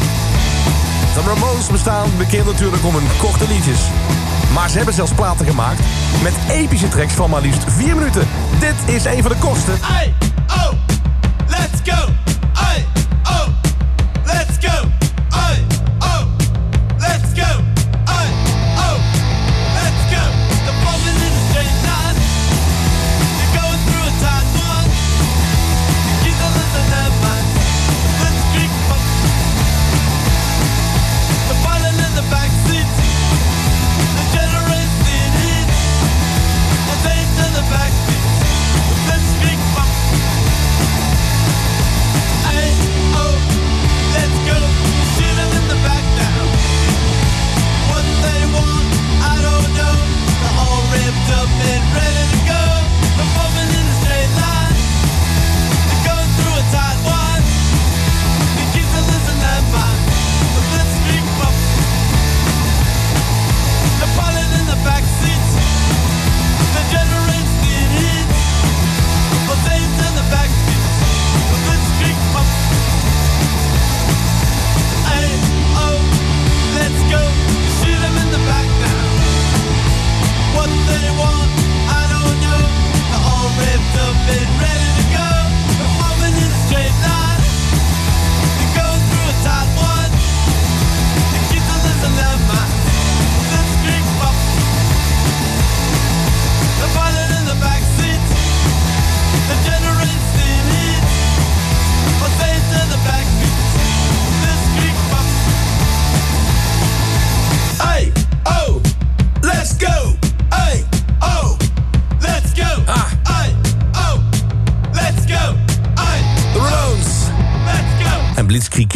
De 1.13 1.21
Ramones 1.25 1.67
bestaan 1.67 2.09
bekend 2.17 2.45
natuurlijk 2.45 2.83
om 2.83 2.95
hun 2.95 3.07
korte 3.17 3.47
liedjes. 3.47 3.79
Maar 4.53 4.69
ze 4.69 4.75
hebben 4.75 4.93
zelfs 4.93 5.11
platen 5.11 5.45
gemaakt 5.45 5.79
met 6.21 6.33
epische 6.49 6.87
tracks 6.87 7.13
van 7.13 7.29
maar 7.29 7.41
liefst 7.41 7.63
4 7.67 7.95
minuten. 7.95 8.27
Dit 8.59 8.95
is 8.95 9.05
een 9.05 9.21
van 9.21 9.31
de 9.31 9.37
kortste. 9.37 9.71
Hey, 9.81 10.13
oh, 10.47 10.71
let's 11.47 11.81
go. 11.83 12.22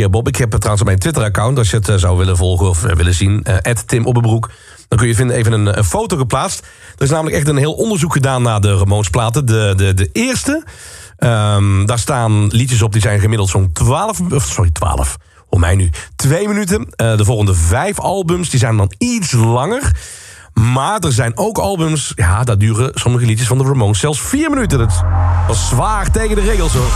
Bob. 0.10 0.28
Ik 0.28 0.36
heb 0.36 0.50
trouwens 0.50 0.82
op 0.82 0.88
mijn 0.88 1.00
Twitter-account. 1.00 1.58
Als 1.58 1.70
je 1.70 1.76
het 1.78 1.90
eh, 1.90 1.96
zou 1.96 2.18
willen 2.18 2.38
volgen 2.38 2.70
of 2.70 2.84
eh, 2.86 2.96
willen 2.96 3.14
zien. 3.14 3.44
eh 3.44 3.74
Tim 3.86 4.06
Oppenbroek. 4.06 4.50
Dan 4.88 4.98
kun 4.98 5.08
je 5.08 5.16
vinden 5.16 5.36
even 5.36 5.52
een, 5.52 5.84
foto 5.84 6.18
geplaatst. 6.18 6.60
Er 6.98 7.04
is 7.04 7.10
namelijk 7.10 7.36
echt 7.36 7.48
een 7.48 7.58
heel 7.58 7.74
onderzoek 7.74 8.14
gedaan 8.14 8.42
naar 8.42 8.62
de 8.62 8.78
Ramones-platen. 8.78 9.46
De, 9.46 9.74
de, 9.76 9.94
de 9.94 10.10
eerste. 10.12 10.64
ehm, 11.18 11.86
daar 11.86 12.00
staan 12.00 12.48
liedjes 12.48 12.82
op 12.82 12.92
die 12.92 13.02
zijn 13.02 13.20
gemiddeld 13.20 13.50
zo'n 13.50 13.72
12... 13.74 14.22
of, 14.34 14.44
Sorry, 14.46 14.72
12. 14.72 15.18
Hoor 15.50 15.60
mij 15.60 15.76
nu. 15.76 15.90
Twee 16.16 16.48
minuten. 16.48 16.88
De 16.96 17.26
volgende 17.26 17.54
vijf 17.54 18.00
albums 18.00 18.50
die 18.50 18.60
zijn 18.60 18.78
dan 18.78 18.92
iets 18.98 19.32
langer. 19.32 19.92
Maar 20.54 21.00
er 21.00 21.12
zijn 21.12 21.38
ook 21.38 21.58
albums... 21.58 22.12
Ja, 22.16 22.44
daar 22.44 22.58
duren 22.58 22.92
sommige 22.94 23.26
liedjes 23.26 23.48
van 23.48 23.58
de 23.58 23.64
Ramones 23.64 24.00
zelfs 24.00 24.22
vier 24.22 24.50
minuten. 24.50 24.78
Dat 24.78 25.04
was 25.48 25.68
zwaar 25.68 26.12
tegen 26.12 26.36
de 26.36 26.42
regels 26.42 26.74
hoor. 26.74 26.92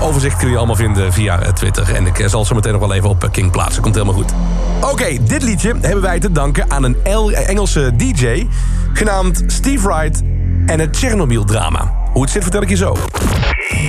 Overzicht 0.00 0.36
kun 0.36 0.50
je 0.50 0.56
allemaal 0.56 0.76
vinden 0.76 1.12
via 1.12 1.40
eh, 1.40 1.52
Twitter. 1.52 1.94
En 1.94 2.06
ik 2.06 2.18
eh, 2.18 2.28
zal 2.28 2.44
zo 2.44 2.54
meteen 2.54 2.72
nog 2.72 2.80
wel 2.80 2.92
even 2.94 3.08
op 3.08 3.24
eh, 3.24 3.30
King 3.30 3.50
plaatsen. 3.50 3.82
Komt 3.82 3.94
helemaal 3.94 4.14
goed. 4.16 4.32
Oké, 4.80 5.16
dit 5.22 5.42
liedje 5.42 5.74
hebben 5.80 6.02
wij 6.02 6.18
te 6.20 6.32
danken 6.32 6.70
aan 6.70 6.84
een 6.84 6.96
El- 7.02 7.30
Engelse 7.32 7.92
DJ... 7.96 8.46
genaamd 8.92 9.42
Steve 9.46 9.88
Wright 9.88 10.22
en 10.66 10.80
het 10.80 10.96
Chernobyl-drama. 10.96 11.94
Hoe 12.12 12.22
het 12.22 12.30
zit 12.30 12.42
vertel 12.42 12.62
ik 12.62 12.68
je 12.68 12.76
zo. 12.76 12.96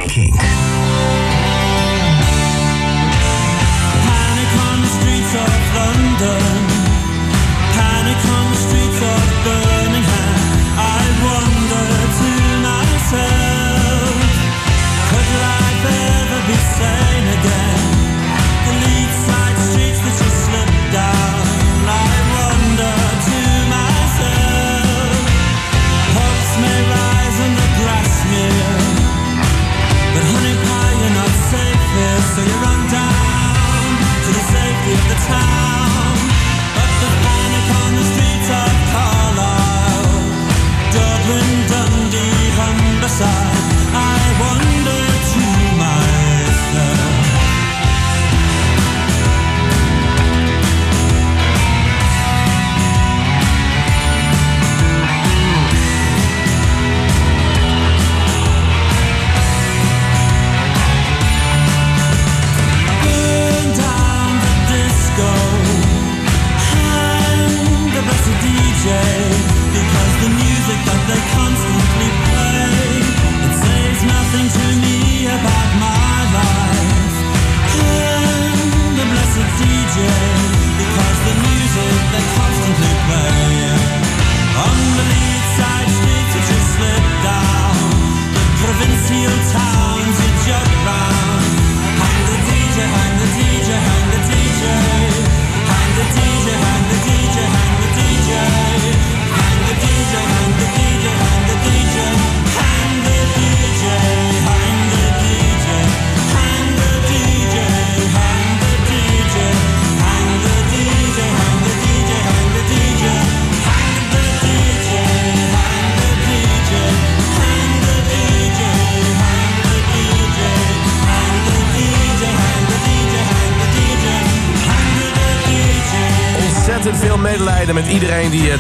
King. 0.07 0.35
Panic 4.05 4.51
on 4.73 4.81
the 4.81 4.87
streets 4.99 5.33
of 5.33 5.73
London. 5.73 6.50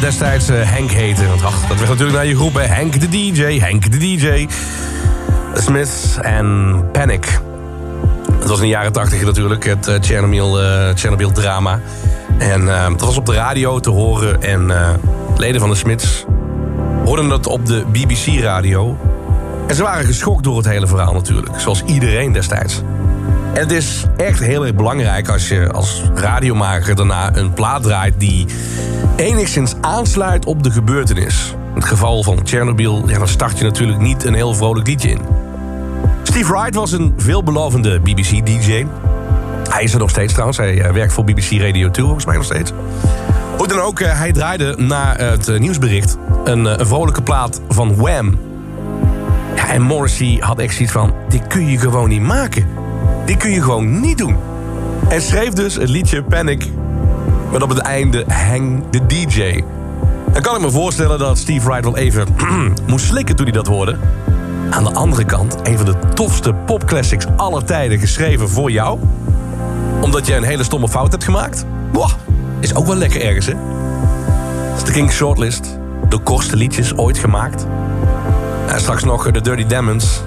Destijds 0.01 0.49
eh, 0.49 0.55
Henk 0.61 0.91
heette. 0.91 1.27
Want 1.27 1.43
ach, 1.43 1.67
dat 1.67 1.77
werd 1.77 1.89
natuurlijk 1.89 2.17
naar 2.17 2.25
je 2.25 2.35
groep. 2.35 2.53
Henk 2.53 2.99
de 2.99 3.09
DJ, 3.09 3.59
Henk 3.59 3.91
de 3.91 3.97
DJ. 3.97 4.47
The 5.53 5.61
Smiths 5.61 6.17
en 6.21 6.85
Panic. 6.91 7.41
Het 8.39 8.49
was 8.49 8.57
in 8.57 8.63
de 8.63 8.69
jaren 8.69 8.91
80 8.91 9.25
natuurlijk, 9.25 9.65
het 9.65 9.87
eh, 9.87 9.95
Chernobyl, 10.01 10.61
eh, 10.61 10.89
Chernobyl 10.95 11.31
drama. 11.31 11.79
En 12.37 12.75
eh, 12.75 12.89
dat 12.89 13.01
was 13.01 13.17
op 13.17 13.25
de 13.25 13.33
radio 13.33 13.79
te 13.79 13.89
horen. 13.89 14.41
En 14.41 14.71
leden 15.37 15.61
van 15.61 15.69
de 15.69 15.75
Smiths 15.75 16.25
hoorden 17.05 17.29
dat 17.29 17.47
op 17.47 17.65
de 17.65 17.83
BBC-radio. 17.91 18.97
En 19.67 19.75
ze 19.75 19.83
waren 19.83 20.05
geschokt 20.05 20.43
door 20.43 20.57
het 20.57 20.67
hele 20.67 20.87
verhaal 20.87 21.13
natuurlijk. 21.13 21.59
Zoals 21.59 21.83
iedereen 21.83 22.31
destijds. 22.31 22.81
En 23.53 23.59
het 23.59 23.71
is 23.71 24.05
echt 24.17 24.39
heel 24.39 24.65
erg 24.65 24.75
belangrijk 24.75 25.29
als 25.29 25.47
je 25.47 25.71
als 25.71 26.01
radiomaker 26.15 26.95
daarna 26.95 27.35
een 27.35 27.53
plaat 27.53 27.83
draait... 27.83 28.13
die 28.17 28.45
enigszins 29.15 29.73
aansluit 29.81 30.45
op 30.45 30.63
de 30.63 30.71
gebeurtenis. 30.71 31.55
In 31.69 31.75
het 31.75 31.85
geval 31.85 32.23
van 32.23 32.39
Chernobyl, 32.43 33.09
ja, 33.09 33.17
dan 33.17 33.27
start 33.27 33.57
je 33.57 33.63
natuurlijk 33.63 33.99
niet 33.99 34.23
een 34.23 34.33
heel 34.33 34.53
vrolijk 34.53 34.87
liedje 34.87 35.09
in. 35.09 35.19
Steve 36.23 36.51
Wright 36.51 36.75
was 36.75 36.91
een 36.91 37.13
veelbelovende 37.17 37.99
BBC-DJ. 37.99 38.85
Hij 39.69 39.83
is 39.83 39.93
er 39.93 39.99
nog 39.99 40.09
steeds 40.09 40.31
trouwens. 40.31 40.57
Hij 40.57 40.81
eh, 40.81 40.93
werkt 40.93 41.13
voor 41.13 41.23
BBC 41.23 41.51
Radio 41.51 41.89
2, 41.89 42.05
volgens 42.05 42.25
mij 42.25 42.35
nog 42.35 42.45
steeds. 42.45 42.71
Hoe 43.57 43.67
dan 43.67 43.79
ook, 43.79 43.99
eh, 43.99 44.17
hij 44.19 44.31
draaide 44.31 44.75
na 44.77 45.15
het 45.15 45.47
eh, 45.47 45.59
nieuwsbericht 45.59 46.17
een, 46.43 46.65
een 46.79 46.87
vrolijke 46.87 47.21
plaat 47.21 47.61
van 47.69 47.95
Wham. 47.95 48.39
Ja, 49.55 49.69
en 49.69 49.81
Morrissey 49.81 50.37
had 50.39 50.59
echt 50.59 50.73
zoiets 50.73 50.93
van... 50.93 51.13
dit 51.29 51.47
kun 51.47 51.67
je 51.67 51.77
gewoon 51.77 52.09
niet 52.09 52.21
maken. 52.21 52.80
Dit 53.25 53.37
kun 53.37 53.51
je 53.51 53.61
gewoon 53.61 53.99
niet 53.99 54.17
doen. 54.17 54.35
En 55.09 55.21
schreef 55.21 55.53
dus 55.53 55.75
het 55.75 55.89
liedje 55.89 56.23
Panic... 56.23 56.67
met 57.51 57.61
op 57.61 57.69
het 57.69 57.77
einde 57.77 58.25
Hang 58.27 58.83
the 58.89 59.05
DJ. 59.05 59.63
Dan 60.33 60.41
kan 60.41 60.55
ik 60.55 60.61
me 60.61 60.71
voorstellen 60.71 61.19
dat 61.19 61.37
Steve 61.37 61.65
Wright 61.65 61.83
wel 61.83 61.97
even 61.97 62.27
moest 62.87 63.05
slikken 63.05 63.35
toen 63.35 63.45
hij 63.45 63.53
dat 63.53 63.67
hoorde. 63.67 63.97
Aan 64.69 64.83
de 64.83 64.93
andere 64.93 65.25
kant, 65.25 65.55
een 65.63 65.77
van 65.77 65.85
de 65.85 65.95
tofste 66.13 66.53
popclassics 66.53 67.25
aller 67.35 67.65
tijden 67.65 67.99
geschreven 67.99 68.49
voor 68.49 68.71
jou. 68.71 68.99
Omdat 70.01 70.27
je 70.27 70.35
een 70.35 70.43
hele 70.43 70.63
stomme 70.63 70.89
fout 70.89 71.11
hebt 71.11 71.23
gemaakt. 71.23 71.65
Boah, 71.91 72.11
is 72.59 72.75
ook 72.75 72.85
wel 72.85 72.95
lekker 72.95 73.21
ergens, 73.21 73.45
hè? 73.45 73.53
Dat 74.75 74.93
de 74.93 75.11
Shortlist. 75.11 75.79
De 76.09 76.17
kortste 76.17 76.55
liedjes 76.55 76.97
ooit 76.97 77.17
gemaakt. 77.17 77.67
En 78.67 78.79
straks 78.79 79.03
nog 79.03 79.31
de 79.31 79.41
Dirty 79.41 79.65
Demons. 79.65 80.21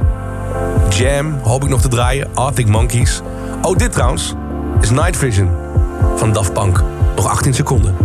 Jam, 0.97 1.39
hoop 1.43 1.63
ik 1.63 1.69
nog 1.69 1.81
te 1.81 1.89
draaien. 1.89 2.29
Arctic 2.35 2.67
Monkeys. 2.67 3.21
Oh, 3.63 3.77
dit 3.77 3.93
trouwens 3.93 4.35
is 4.81 4.91
Night 4.91 5.17
Vision 5.17 5.49
van 6.17 6.33
Daft 6.33 6.53
Punk. 6.53 6.83
Nog 7.17 7.27
18 7.27 7.55
seconden. 7.55 7.97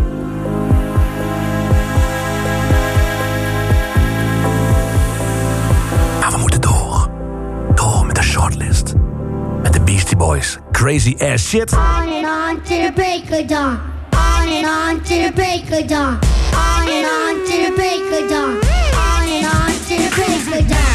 Maar 6.19 6.31
we 6.31 6.37
moeten 6.37 6.61
door. 6.61 7.09
Door 7.75 8.05
met 8.05 8.15
de 8.15 8.23
shortlist. 8.23 8.93
Met 9.63 9.73
de 9.73 9.81
Beastie 9.81 10.17
Boys. 10.17 10.57
Crazy 10.71 11.15
ass 11.19 11.47
shit. 11.47 11.73
On 11.73 11.79
and 11.79 12.25
on 12.25 12.61
to 12.61 12.75
the 12.93 13.45
dawn. 13.47 13.79
On 14.11 14.47
and 14.47 14.65
on 14.65 15.01
to 15.01 15.31
the 15.33 15.85
dawn. 15.85 16.19
On 16.53 16.87
and 16.87 17.05
on 17.05 17.35
to 17.45 17.73
the 17.75 18.25
dawn. 18.29 18.57
On 18.93 19.29
and 19.29 19.45
on 19.45 19.73
to 19.87 20.51
the 20.51 20.65
dawn. 20.67 20.88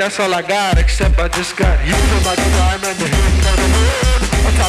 That's 0.00 0.18
all 0.18 0.32
I 0.32 0.40
got, 0.40 0.78
except 0.78 1.18
I 1.18 1.28
just 1.28 1.56
got 1.56 1.78
you 1.86 1.94
in 1.94 2.24
my 2.24 2.34
time 2.34 2.80
and 2.82 2.98
the 2.98 3.06
hit 3.06 4.09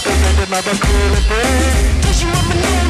for 0.03 0.09
the 0.09 0.15
moon. 0.15 0.31
On 0.31 0.35
top 0.35 0.37
of 0.37 0.37
that, 0.37 0.47
another 0.47 0.75
cool 0.81 1.15
bird. 1.29 2.03
Cause 2.03 2.23
you 2.23 2.29
on 2.29 2.47
my 2.49 2.55
nose 2.55 2.80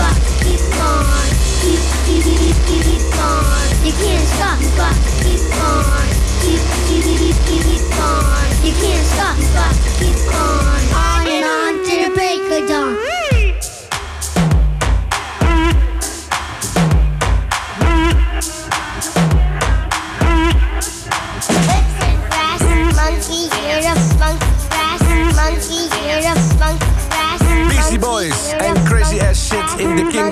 stop 0.00 0.16
keep 0.40 0.64
on. 0.80 1.28
Keep, 1.60 1.80
keep, 2.06 2.24
keep, 2.24 2.56
keep, 2.66 2.84
keep 2.88 3.18
on. 3.20 3.68
You 3.84 3.92
can't 3.92 4.26
stop 4.36 4.58
but 4.78 4.96
keep 5.20 5.44
on. 5.60 6.08
Keep, 6.40 6.62
keep, 6.88 7.04
keep, 7.04 7.36
keep, 7.46 7.64
keep 7.68 8.00
on. 8.00 8.48
You 8.64 8.72
can't 8.80 9.06
stop 9.12 9.36
but 9.54 9.76
keep 9.98 10.16
on. 10.32 10.80
On 10.96 11.26
and 11.28 11.44
on 11.44 11.72
to 11.84 12.08
the 12.08 12.14
break 12.14 12.40
of 12.50 12.68
dawn. 12.68 13.09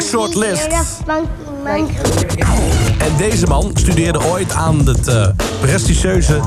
Shortlist. 0.09 0.69
En 2.99 3.17
deze 3.17 3.47
man 3.47 3.71
studeerde 3.75 4.25
ooit 4.25 4.53
aan 4.53 4.87
het 4.87 5.09
eh, 5.09 5.29
prestigieuze 5.61 6.41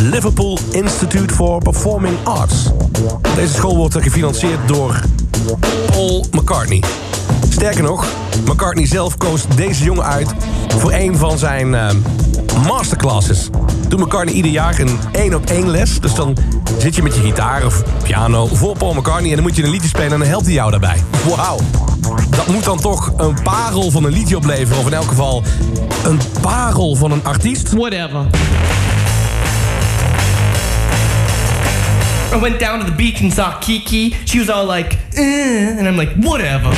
Liverpool 0.00 0.58
Institute 0.70 1.34
for 1.34 1.62
Performing 1.62 2.16
Arts. 2.24 2.70
Deze 3.34 3.54
school 3.54 3.76
wordt 3.76 4.02
gefinancierd 4.02 4.68
door 4.68 5.00
Paul 5.90 6.26
McCartney. 6.30 6.82
Sterker 7.48 7.82
nog, 7.82 8.06
McCartney 8.44 8.86
zelf 8.86 9.16
koos 9.16 9.46
deze 9.56 9.84
jongen 9.84 10.04
uit 10.04 10.34
voor 10.68 10.92
een 10.92 11.16
van 11.16 11.38
zijn 11.38 11.74
eh, 11.74 11.88
masterclasses. 12.66 13.48
Doet 13.88 14.00
McCartney 14.00 14.34
ieder 14.34 14.50
jaar 14.50 14.80
een 14.80 14.98
één 15.12 15.34
op 15.34 15.46
één 15.46 15.70
les. 15.70 16.00
Dus 16.00 16.14
dan 16.14 16.36
zit 16.78 16.94
je 16.94 17.02
met 17.02 17.14
je 17.14 17.20
gitaar 17.20 17.64
of 17.66 17.82
piano 18.02 18.46
voor 18.46 18.76
Paul 18.76 18.94
McCartney... 18.94 19.28
en 19.28 19.34
dan 19.34 19.44
moet 19.44 19.56
je 19.56 19.62
een 19.62 19.70
liedje 19.70 19.88
spelen 19.88 20.12
en 20.12 20.18
dan 20.18 20.28
helpt 20.28 20.44
hij 20.44 20.54
jou 20.54 20.70
daarbij. 20.70 21.02
Wauw. 21.36 21.58
Dat 22.30 22.46
moet 22.46 22.64
dan 22.64 22.80
toch 22.80 23.12
een 23.16 23.42
parel 23.42 23.90
van 23.90 24.04
een 24.04 24.12
liedje 24.12 24.36
opleveren. 24.36 24.78
Of 24.78 24.86
in 24.86 24.92
elk 24.92 25.08
geval 25.08 25.42
een 26.04 26.18
parel 26.40 26.94
van 26.94 27.12
een 27.12 27.24
artiest. 27.24 27.72
Whatever. 27.72 28.26
I 32.34 32.38
went 32.40 32.60
down 32.60 32.78
to 32.80 32.84
the 32.84 32.92
beach 32.92 33.22
and 33.22 33.32
saw 33.32 33.58
Kiki. 33.60 34.14
She 34.24 34.38
was 34.38 34.50
all 34.50 34.66
like, 34.66 34.96
eh, 35.14 35.78
and 35.78 35.86
I'm 35.86 35.96
like, 35.96 36.12
whatever. 36.20 36.68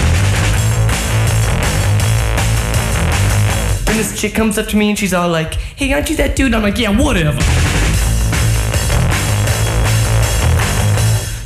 And 3.87 3.97
this 3.97 4.21
chick 4.21 4.35
comes 4.35 4.59
up 4.59 4.69
to 4.69 4.77
me 4.77 4.89
and 4.89 4.99
she's 4.99 5.13
all 5.13 5.31
like, 5.31 5.55
hey, 5.77 5.93
aren't 5.93 6.09
you 6.09 6.17
that 6.17 6.37
dude? 6.37 6.55
I'm 6.55 6.63
like, 6.63 6.79
yeah, 6.79 6.91
whatever. 6.91 7.68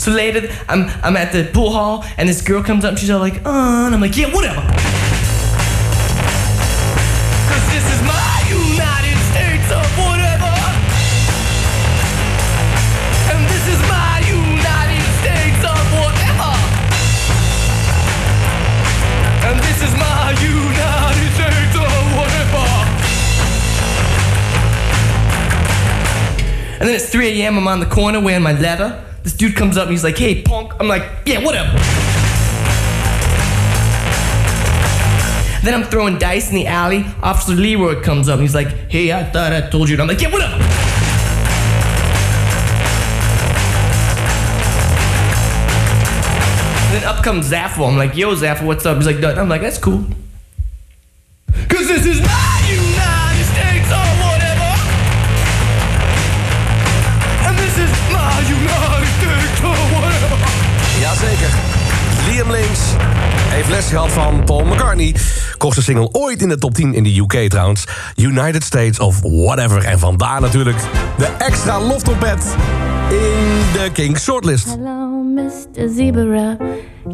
So 0.03 0.11
later, 0.11 0.51
I'm, 0.69 0.91
I'm 1.05 1.17
at 1.17 1.31
the 1.31 1.49
pool 1.55 1.71
hall 1.71 2.05
and 2.19 2.29
this 2.29 2.43
girl 2.43 2.61
comes 2.61 2.85
up 2.85 2.99
she's 2.99 3.09
all 3.09 3.21
like, 3.21 3.37
uh, 3.47 3.87
and 3.87 3.95
I'm 3.95 4.01
like, 4.01 4.17
yeah, 4.17 4.35
whatever. 4.35 4.59
Cause 7.47 7.65
this 7.71 7.87
is 7.87 8.03
my 8.03 8.43
United 8.51 9.15
States 9.31 9.71
of 9.71 9.87
whatever. 10.03 10.51
And 13.31 13.47
this 13.47 13.63
is 13.71 13.79
my 13.87 14.19
United 14.27 15.07
States 15.23 15.63
of 15.71 15.87
whatever. 15.95 16.51
And 19.47 19.55
this 19.63 19.87
is 19.87 19.95
my 19.95 20.35
United 20.43 21.31
States 21.39 21.79
of 21.79 22.03
whatever. 22.19 22.67
And 26.81 26.89
then 26.89 26.97
it's 26.97 27.09
3 27.09 27.41
a.m. 27.41 27.57
I'm 27.57 27.69
on 27.69 27.79
the 27.79 27.87
corner 27.87 28.21
wearing 28.21 28.43
my 28.43 28.59
leather, 28.59 29.01
This 29.23 29.35
dude 29.35 29.55
comes 29.55 29.77
up 29.77 29.85
and 29.85 29.93
he's 29.93 30.03
like, 30.03 30.19
"Hey, 30.19 30.43
punk." 30.43 30.73
I'm 30.81 30.89
like, 30.89 31.05
"Yeah, 31.25 31.45
what 31.45 31.55
up?" 31.55 31.73
Then 35.63 35.75
I'm 35.75 35.85
throwing 35.85 36.19
dice 36.19 36.49
in 36.49 36.57
the 36.57 36.67
alley. 36.67 37.07
Officer 37.23 37.55
Leroy 37.55 38.03
comes 38.03 38.29
up 38.29 38.35
and 38.35 38.43
he's 38.43 38.55
like, 38.55 38.91
"Hey, 38.91 39.13
I 39.13 39.23
thought 39.23 39.53
I 39.53 39.61
told 39.71 39.89
you." 39.89 39.95
And 39.95 40.03
I'm 40.03 40.09
like, 40.09 40.21
"Yeah, 40.21 40.33
what 40.33 40.43
up?" 40.43 40.59
Then 46.91 47.05
up 47.05 47.23
comes 47.23 47.49
Zaffo. 47.49 47.89
I'm 47.89 47.97
like, 47.97 48.17
"Yo, 48.17 48.35
Zaffo, 48.35 48.65
what's 48.65 48.85
up?" 48.85 48.97
He's 48.97 49.07
like, 49.07 49.21
"Dud." 49.21 49.39
I'm 49.39 49.49
like, 49.49 49.61
"That's 49.61 49.79
cool." 49.79 50.05
Cause 51.69 51.87
this 51.87 52.07
is 52.07 52.21
heeft 63.63 63.75
les 63.75 63.89
gehad 63.89 64.11
van 64.11 64.45
Paul 64.45 64.65
McCartney. 64.65 65.15
Kortste 65.59 65.83
single 65.83 66.09
ooit 66.13 66.43
in 66.43 66.49
de 66.49 66.59
top 66.59 66.75
10 66.75 66.95
in 66.95 67.03
de 67.03 67.21
UK 67.21 67.51
trouwens. 67.51 67.85
United 68.17 68.65
States 68.65 68.99
of 68.99 69.21
Whatever. 69.23 69.85
En 69.85 69.99
vandaar 69.99 70.41
natuurlijk 70.41 70.77
de 71.19 71.27
extra 71.39 71.81
loftrompet 71.81 72.57
in 73.11 73.61
de 73.73 73.91
King 73.93 74.19
Shortlist. 74.19 74.67
Hello, 74.67 75.23
Mr. 75.23 75.89
Zebra. 75.97 76.57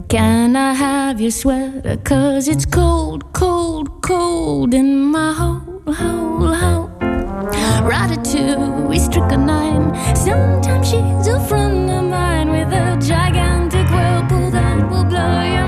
Can 0.06 0.50
I 0.50 0.74
have 0.74 1.14
your 1.16 1.32
sweater? 1.32 2.02
Cause 2.02 2.50
it's 2.50 2.68
cold, 2.68 3.24
cold, 3.32 3.90
cold 4.00 4.74
in 4.74 5.10
my 5.10 5.32
hole, 5.38 5.60
hole, 5.84 6.56
hole. 6.56 6.88
Ratatouille, 7.88 9.00
strychnine. 9.00 9.92
Sometimes 10.14 10.88
she's 10.88 11.28
a 11.28 11.40
friend 11.40 11.90
of 11.90 12.02
mine 12.02 12.50
with 12.50 12.72
a 12.72 12.96
gigantic 13.00 13.88
whirlpool 13.90 14.50
that 14.50 14.90
will 14.90 15.04
blow 15.04 15.42
your. 15.42 15.67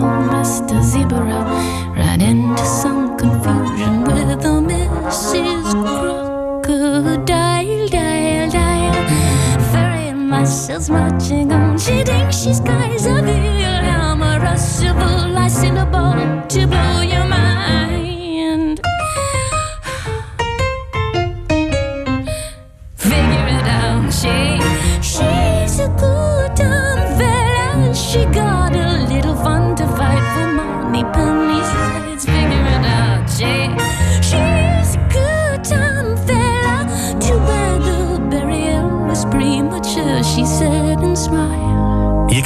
Mr. 0.00 0.82
Zebra. 0.82 1.44
Ran 1.96 2.20
into 2.20 2.64
some 2.64 3.16
confusion 3.18 4.04
with 4.04 4.44
a 4.44 4.60
Mrs. 4.70 5.72
Crocodile, 6.64 7.88
dial, 7.88 8.50
dial. 8.50 8.80
Marching 10.88 11.52
on. 11.52 11.78
She 11.78 12.02
thinks 12.02 12.38
she's 12.38 12.60
Kaiser 12.60 13.20
Wilhelm, 13.22 14.22
a 14.22 14.38
rushable, 14.40 15.90
blow 15.90 16.16
your 16.56 16.89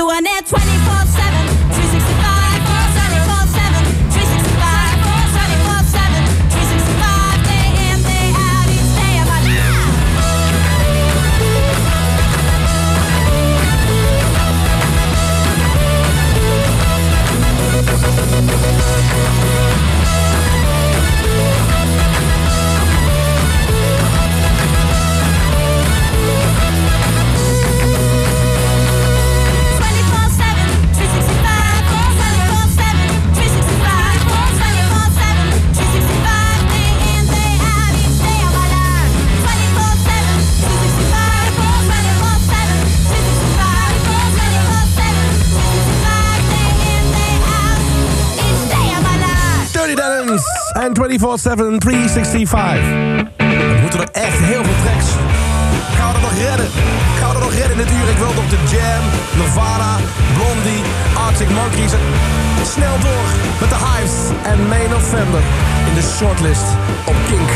doing 0.00 0.24
it 0.24 0.46
24 0.46 0.59
24-7, 51.20 51.22
365. 51.78 52.80
We 53.36 53.78
moeten 53.80 54.00
er 54.00 54.08
echt 54.12 54.38
heel 54.38 54.64
veel 54.64 54.78
tracks. 54.84 55.08
Gaan 55.96 56.08
we 56.10 56.16
er 56.16 56.20
nog 56.28 56.36
redden? 56.46 56.68
Gaan 57.18 57.28
we 57.30 57.34
er 57.34 57.44
nog 57.48 57.54
redden 57.54 57.76
dit 57.76 57.90
uur? 57.90 58.08
Ik 58.14 58.16
wil 58.16 58.28
op 58.42 58.50
de 58.54 58.60
Jam, 58.72 59.04
Nirvana, 59.38 59.96
Blondie, 60.36 60.82
Arctic 61.26 61.50
Monkeys. 61.50 61.92
Snel 62.74 62.96
door 63.06 63.28
met 63.60 63.68
de 63.68 63.78
Hives 63.86 64.18
en 64.42 64.68
Main 64.68 64.94
Offender 64.94 65.42
in 65.88 65.94
de 65.94 66.04
shortlist 66.16 66.68
op 67.06 67.16
Kink. 67.28 67.50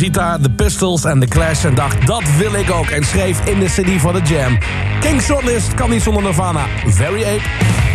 Rosita, 0.00 0.38
The 0.42 0.50
Pistols 0.50 1.04
en 1.04 1.20
The 1.20 1.26
Clash... 1.26 1.64
en 1.64 1.74
dacht, 1.74 2.06
dat 2.06 2.22
wil 2.38 2.54
ik 2.54 2.70
ook. 2.70 2.86
En 2.86 3.04
schreef 3.04 3.46
in 3.46 3.58
de 3.58 3.68
city 3.68 3.98
van 3.98 4.12
de 4.12 4.20
Jam. 4.22 4.58
King 5.00 5.22
Shortlist 5.22 5.74
kan 5.74 5.90
niet 5.90 6.02
zonder 6.02 6.22
Nirvana. 6.22 6.66
Very 6.86 7.24
Ape. 7.24 7.89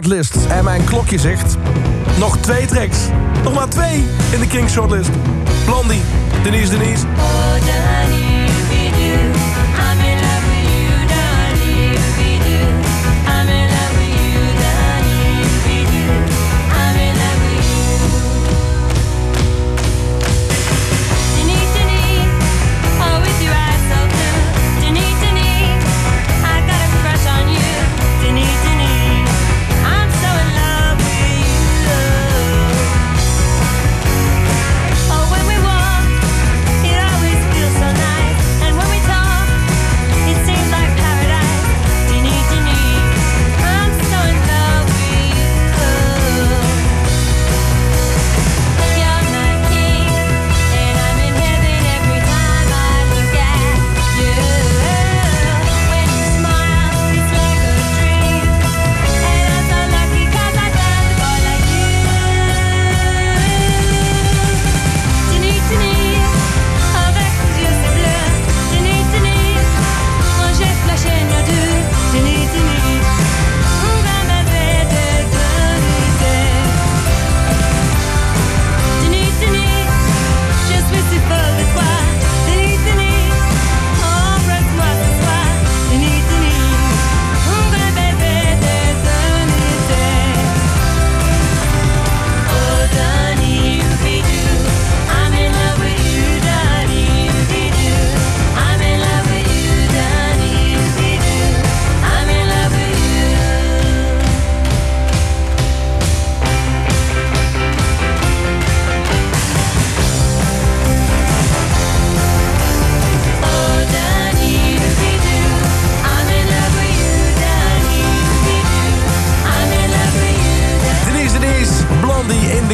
Shortlist. 0.00 0.36
En 0.48 0.64
mijn 0.64 0.84
klokje 0.84 1.18
zegt... 1.18 1.56
Nog 2.18 2.36
twee 2.36 2.66
tracks. 2.66 2.98
Nog 3.42 3.54
maar 3.54 3.68
twee 3.68 4.04
in 4.32 4.40
de 4.40 4.46
King 4.46 4.70
Shortlist. 4.70 5.10
Blondie, 5.64 6.00
Denise 6.42 6.78
Denise... 6.78 7.06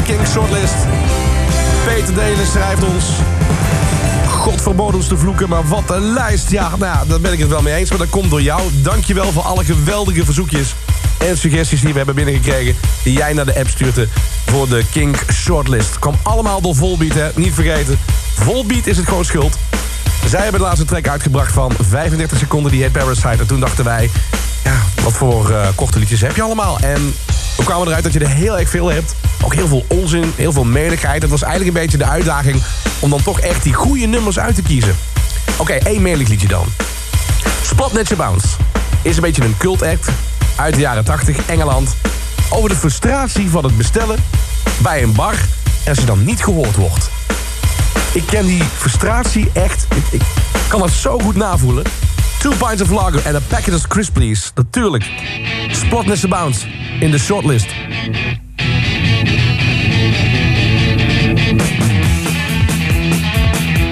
King 0.07 0.26
Shortlist. 0.26 0.74
Peter 1.84 2.14
Delen 2.14 2.47
schrijft 2.47 2.84
ons... 2.84 3.05
God 4.28 4.62
verbood 4.62 4.94
ons 4.94 5.09
te 5.09 5.16
vloeken, 5.16 5.49
maar 5.49 5.68
wat 5.68 5.90
een 5.90 6.12
lijst. 6.12 6.51
Ja, 6.51 6.76
nou, 6.76 7.09
daar 7.09 7.20
ben 7.20 7.32
ik 7.32 7.38
het 7.38 7.49
wel 7.49 7.62
mee 7.62 7.74
eens, 7.74 7.88
maar 7.90 7.99
dat 7.99 8.09
komt 8.09 8.30
door 8.30 8.42
jou. 8.42 8.61
Dankjewel 8.82 9.32
voor 9.32 9.42
alle 9.42 9.64
geweldige 9.64 10.24
verzoekjes 10.24 10.74
en 11.18 11.38
suggesties 11.38 11.80
die 11.80 11.90
we 11.90 11.97
hebben 11.97 12.14
binnengekregen... 12.14 12.76
die 13.03 13.12
jij 13.12 13.32
naar 13.32 13.44
de 13.44 13.59
app 13.59 13.68
stuurde 13.68 14.09
voor 14.47 14.68
de 14.68 14.82
King 14.90 15.16
Shortlist. 15.32 15.99
Kwam 15.99 16.14
allemaal 16.22 16.61
door 16.61 16.74
Volbeat, 16.74 17.14
hè? 17.14 17.28
Niet 17.34 17.55
vergeten. 17.55 17.99
Volbeat 18.34 18.86
is 18.86 18.97
het 18.97 19.09
gewoon 19.09 19.24
schuld. 19.24 19.57
Zij 20.29 20.43
hebben 20.43 20.61
de 20.61 20.66
laatste 20.66 20.85
track 20.85 21.09
uitgebracht 21.09 21.53
van 21.53 21.72
35 21.81 22.39
seconden, 22.39 22.72
die 22.72 22.83
heet 22.83 22.93
Parasite. 22.93 23.29
En 23.29 23.47
toen 23.47 23.61
dachten 23.61 23.85
wij, 23.85 24.11
ja, 24.64 24.77
wat 25.03 25.12
voor 25.12 25.51
eh, 25.51 25.68
korte 25.74 25.99
liedjes 25.99 26.20
heb 26.20 26.37
je 26.37 26.43
allemaal? 26.43 26.79
En 26.79 27.14
we 27.57 27.64
kwamen 27.64 27.87
eruit 27.87 28.05
dat 28.05 28.12
je 28.12 28.18
er 28.18 28.29
heel 28.29 28.59
erg 28.59 28.68
veel 28.68 28.89
hebt. 28.89 29.14
Ook 29.45 29.55
heel 29.55 29.68
veel 29.68 29.85
onzin, 29.89 30.33
heel 30.37 30.53
veel 30.53 30.64
meligheid. 30.64 31.22
Het 31.22 31.31
was 31.31 31.43
eigenlijk 31.43 31.77
een 31.77 31.83
beetje 31.83 31.99
de 31.99 32.05
uitdaging 32.05 32.62
om 32.99 33.11
dan 33.11 33.22
toch 33.22 33.41
echt 33.41 33.62
die 33.62 33.72
goede 33.72 34.07
nummers 34.07 34.39
uit 34.39 34.55
te 34.55 34.62
kiezen. 34.62 34.97
Oké, 35.57 35.72
één 35.72 36.03
melig 36.03 36.29
liedje 36.29 36.49
dan. 36.49 36.66
Splatnetje 37.62 38.16
Bounce 38.16 38.49
is 39.03 39.16
een 39.16 39.22
beetje 39.22 39.45
een 39.45 39.57
cult 39.59 39.83
act 39.83 40.09
uit 40.57 40.74
de 40.74 40.81
jaren 40.81 41.05
80, 41.05 41.47
Engeland. 41.47 41.97
Over 42.51 42.68
de 42.68 42.77
frustratie 42.77 43.51
van 43.51 43.64
het 43.64 43.77
bestellen 43.77 44.18
bij 44.79 45.03
een 45.03 45.12
bar 45.12 45.35
en 45.85 45.95
ze 45.95 46.05
dan 46.05 46.24
niet 46.24 46.45
gehoord 46.45 46.77
wordt. 46.77 47.11
Ik 48.12 48.26
ken 48.26 48.47
die 48.47 48.62
frustratie 48.64 49.51
echt. 49.53 49.86
Ik, 50.11 50.22
kan 50.68 50.80
dat 50.80 50.90
zo 50.90 51.18
goed 51.18 51.36
navoelen. 51.36 51.84
Two 52.38 52.53
pints 52.66 52.82
of 52.82 52.90
lager 52.90 53.26
en 53.26 53.34
a 53.34 53.40
packet 53.49 53.74
of 53.74 53.86
crisp 53.86 54.12
please. 54.12 54.51
Natuurlijk. 54.55 55.05
Splatness 55.70 56.28
Bounce 56.28 56.66
in 57.01 57.11
de 57.11 57.18
shortlist. 57.18 57.66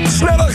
Sneller! 0.09 0.53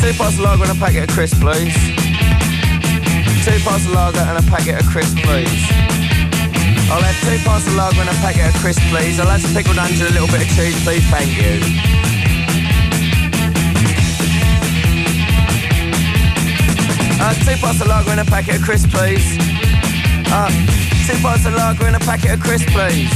Two 0.00 0.12
pints 0.12 0.34
of 0.34 0.38
lager 0.38 0.62
and 0.62 0.70
a 0.70 0.84
packet 0.84 1.08
of 1.08 1.14
crisp, 1.14 1.40
please. 1.40 1.74
Two 3.44 3.58
pints 3.64 3.86
of 3.86 3.92
lager 3.92 4.20
and 4.20 4.38
a 4.38 4.50
packet 4.50 4.80
of 4.80 4.86
crisp, 4.86 5.16
please. 5.22 6.01
I'll 6.92 7.00
have 7.00 7.16
two 7.24 7.40
pints 7.48 7.66
of 7.66 7.74
lager 7.74 8.04
and 8.04 8.10
a 8.10 8.18
packet 8.20 8.52
of 8.52 8.60
crisps, 8.60 8.84
please. 8.92 9.18
I'll 9.18 9.26
have 9.26 9.40
some 9.40 9.56
pickled 9.56 9.78
onions 9.80 10.04
and 10.04 10.10
a 10.10 10.12
little 10.12 10.28
bit 10.28 10.44
of 10.44 10.48
cheese, 10.52 10.76
please. 10.84 11.00
Thank 11.08 11.32
you. 11.40 11.56
Uh, 17.16 17.32
two 17.48 17.56
pints 17.64 17.80
of 17.80 17.88
lager 17.88 18.12
and 18.12 18.20
a 18.20 18.28
packet 18.28 18.60
of 18.60 18.62
crisps, 18.62 18.92
please. 18.92 19.24
Uh, 20.28 20.52
two 21.08 21.16
pints 21.24 21.48
of 21.48 21.56
lager 21.56 21.88
and 21.88 21.96
a 21.96 22.04
packet 22.04 22.36
of 22.36 22.40
crisps, 22.44 22.68
please. 22.68 23.08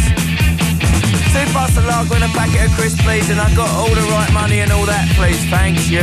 Two 1.36 1.44
pints 1.52 1.76
of 1.76 1.84
lager 1.84 2.16
and 2.16 2.24
a 2.24 2.32
packet 2.32 2.64
of 2.64 2.72
crisps, 2.80 3.02
please. 3.04 3.28
And 3.28 3.38
I 3.38 3.52
got 3.54 3.68
all 3.76 3.92
the 3.92 4.08
right 4.08 4.32
money 4.32 4.64
and 4.64 4.72
all 4.72 4.86
that, 4.86 5.04
please. 5.20 5.44
Thanks 5.52 5.92
you. 5.92 6.00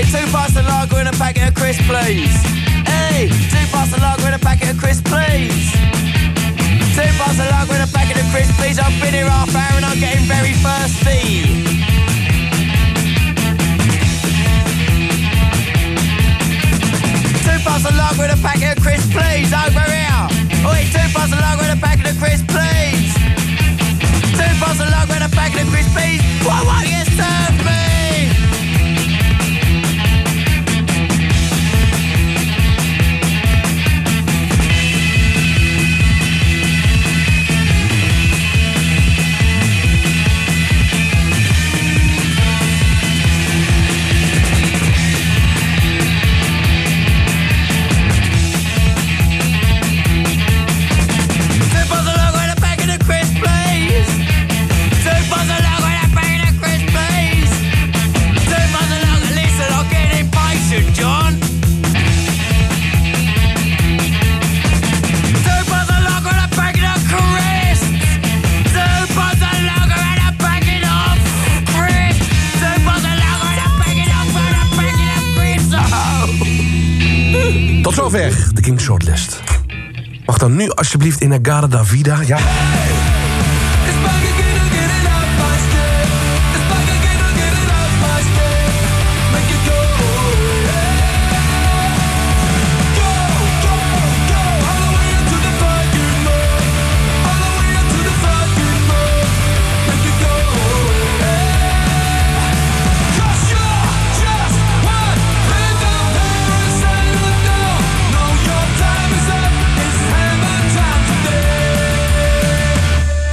Oi, 0.00 0.06
two 0.06 0.32
pints 0.32 0.56
of 0.56 0.64
lager 0.64 0.96
and 0.96 1.08
a 1.08 1.12
packet 1.12 1.46
of 1.48 1.54
crisps, 1.54 1.84
please. 1.84 2.32
Hey, 2.88 3.28
two 3.28 3.66
pints 3.70 3.92
of 3.92 4.00
lager 4.00 4.24
and 4.24 4.34
a 4.34 4.38
packet 4.38 4.70
of 4.70 4.78
crisp, 4.78 5.04
please. 5.04 5.72
Two 6.96 7.10
pints 7.20 7.36
of 7.36 7.44
lager 7.52 7.74
and 7.74 7.84
a 7.84 7.92
packet 7.92 8.16
of 8.16 8.24
crisp, 8.32 8.54
please. 8.56 8.78
I've 8.78 8.96
been 8.96 9.12
here 9.12 9.28
half 9.28 9.54
hour 9.54 9.76
and 9.76 9.84
I'm 9.84 10.00
getting 10.00 10.24
very 10.24 10.56
thirsty. 10.64 11.44
Two 17.44 17.58
pints 17.60 17.84
of 17.84 17.94
lager 17.94 18.24
and 18.24 18.32
a 18.32 18.40
packet 18.40 18.78
of 18.78 18.82
crisp, 18.82 19.12
please. 19.12 19.52
Over 19.52 19.84
here. 19.84 20.24
Oi, 20.64 20.80
two 20.88 21.04
pints 21.12 21.32
of 21.36 21.40
lager 21.44 21.68
and 21.68 21.76
a 21.76 21.82
packet 21.82 22.08
of 22.08 22.16
crisp, 22.16 22.48
please. 22.48 23.12
Two 24.32 24.48
pints 24.64 24.80
of 24.80 24.88
lager 24.88 25.12
and 25.20 25.24
a 25.24 25.32
packet 25.36 25.60
of 25.60 25.68
crisp, 25.68 25.92
please. 25.92 26.24
What 26.40 26.64
won't 26.64 26.88
you 26.88 27.04
serve 27.04 27.49
Zover 78.10 78.54
de 78.54 78.60
King 78.60 78.80
Shortlist. 78.80 79.40
Mag 80.26 80.38
dan 80.38 80.56
nu 80.56 80.70
alsjeblieft 80.70 81.20
in 81.20 81.32
Agada 81.32 81.66
Davida? 81.66 82.20
Ja. 82.26 82.38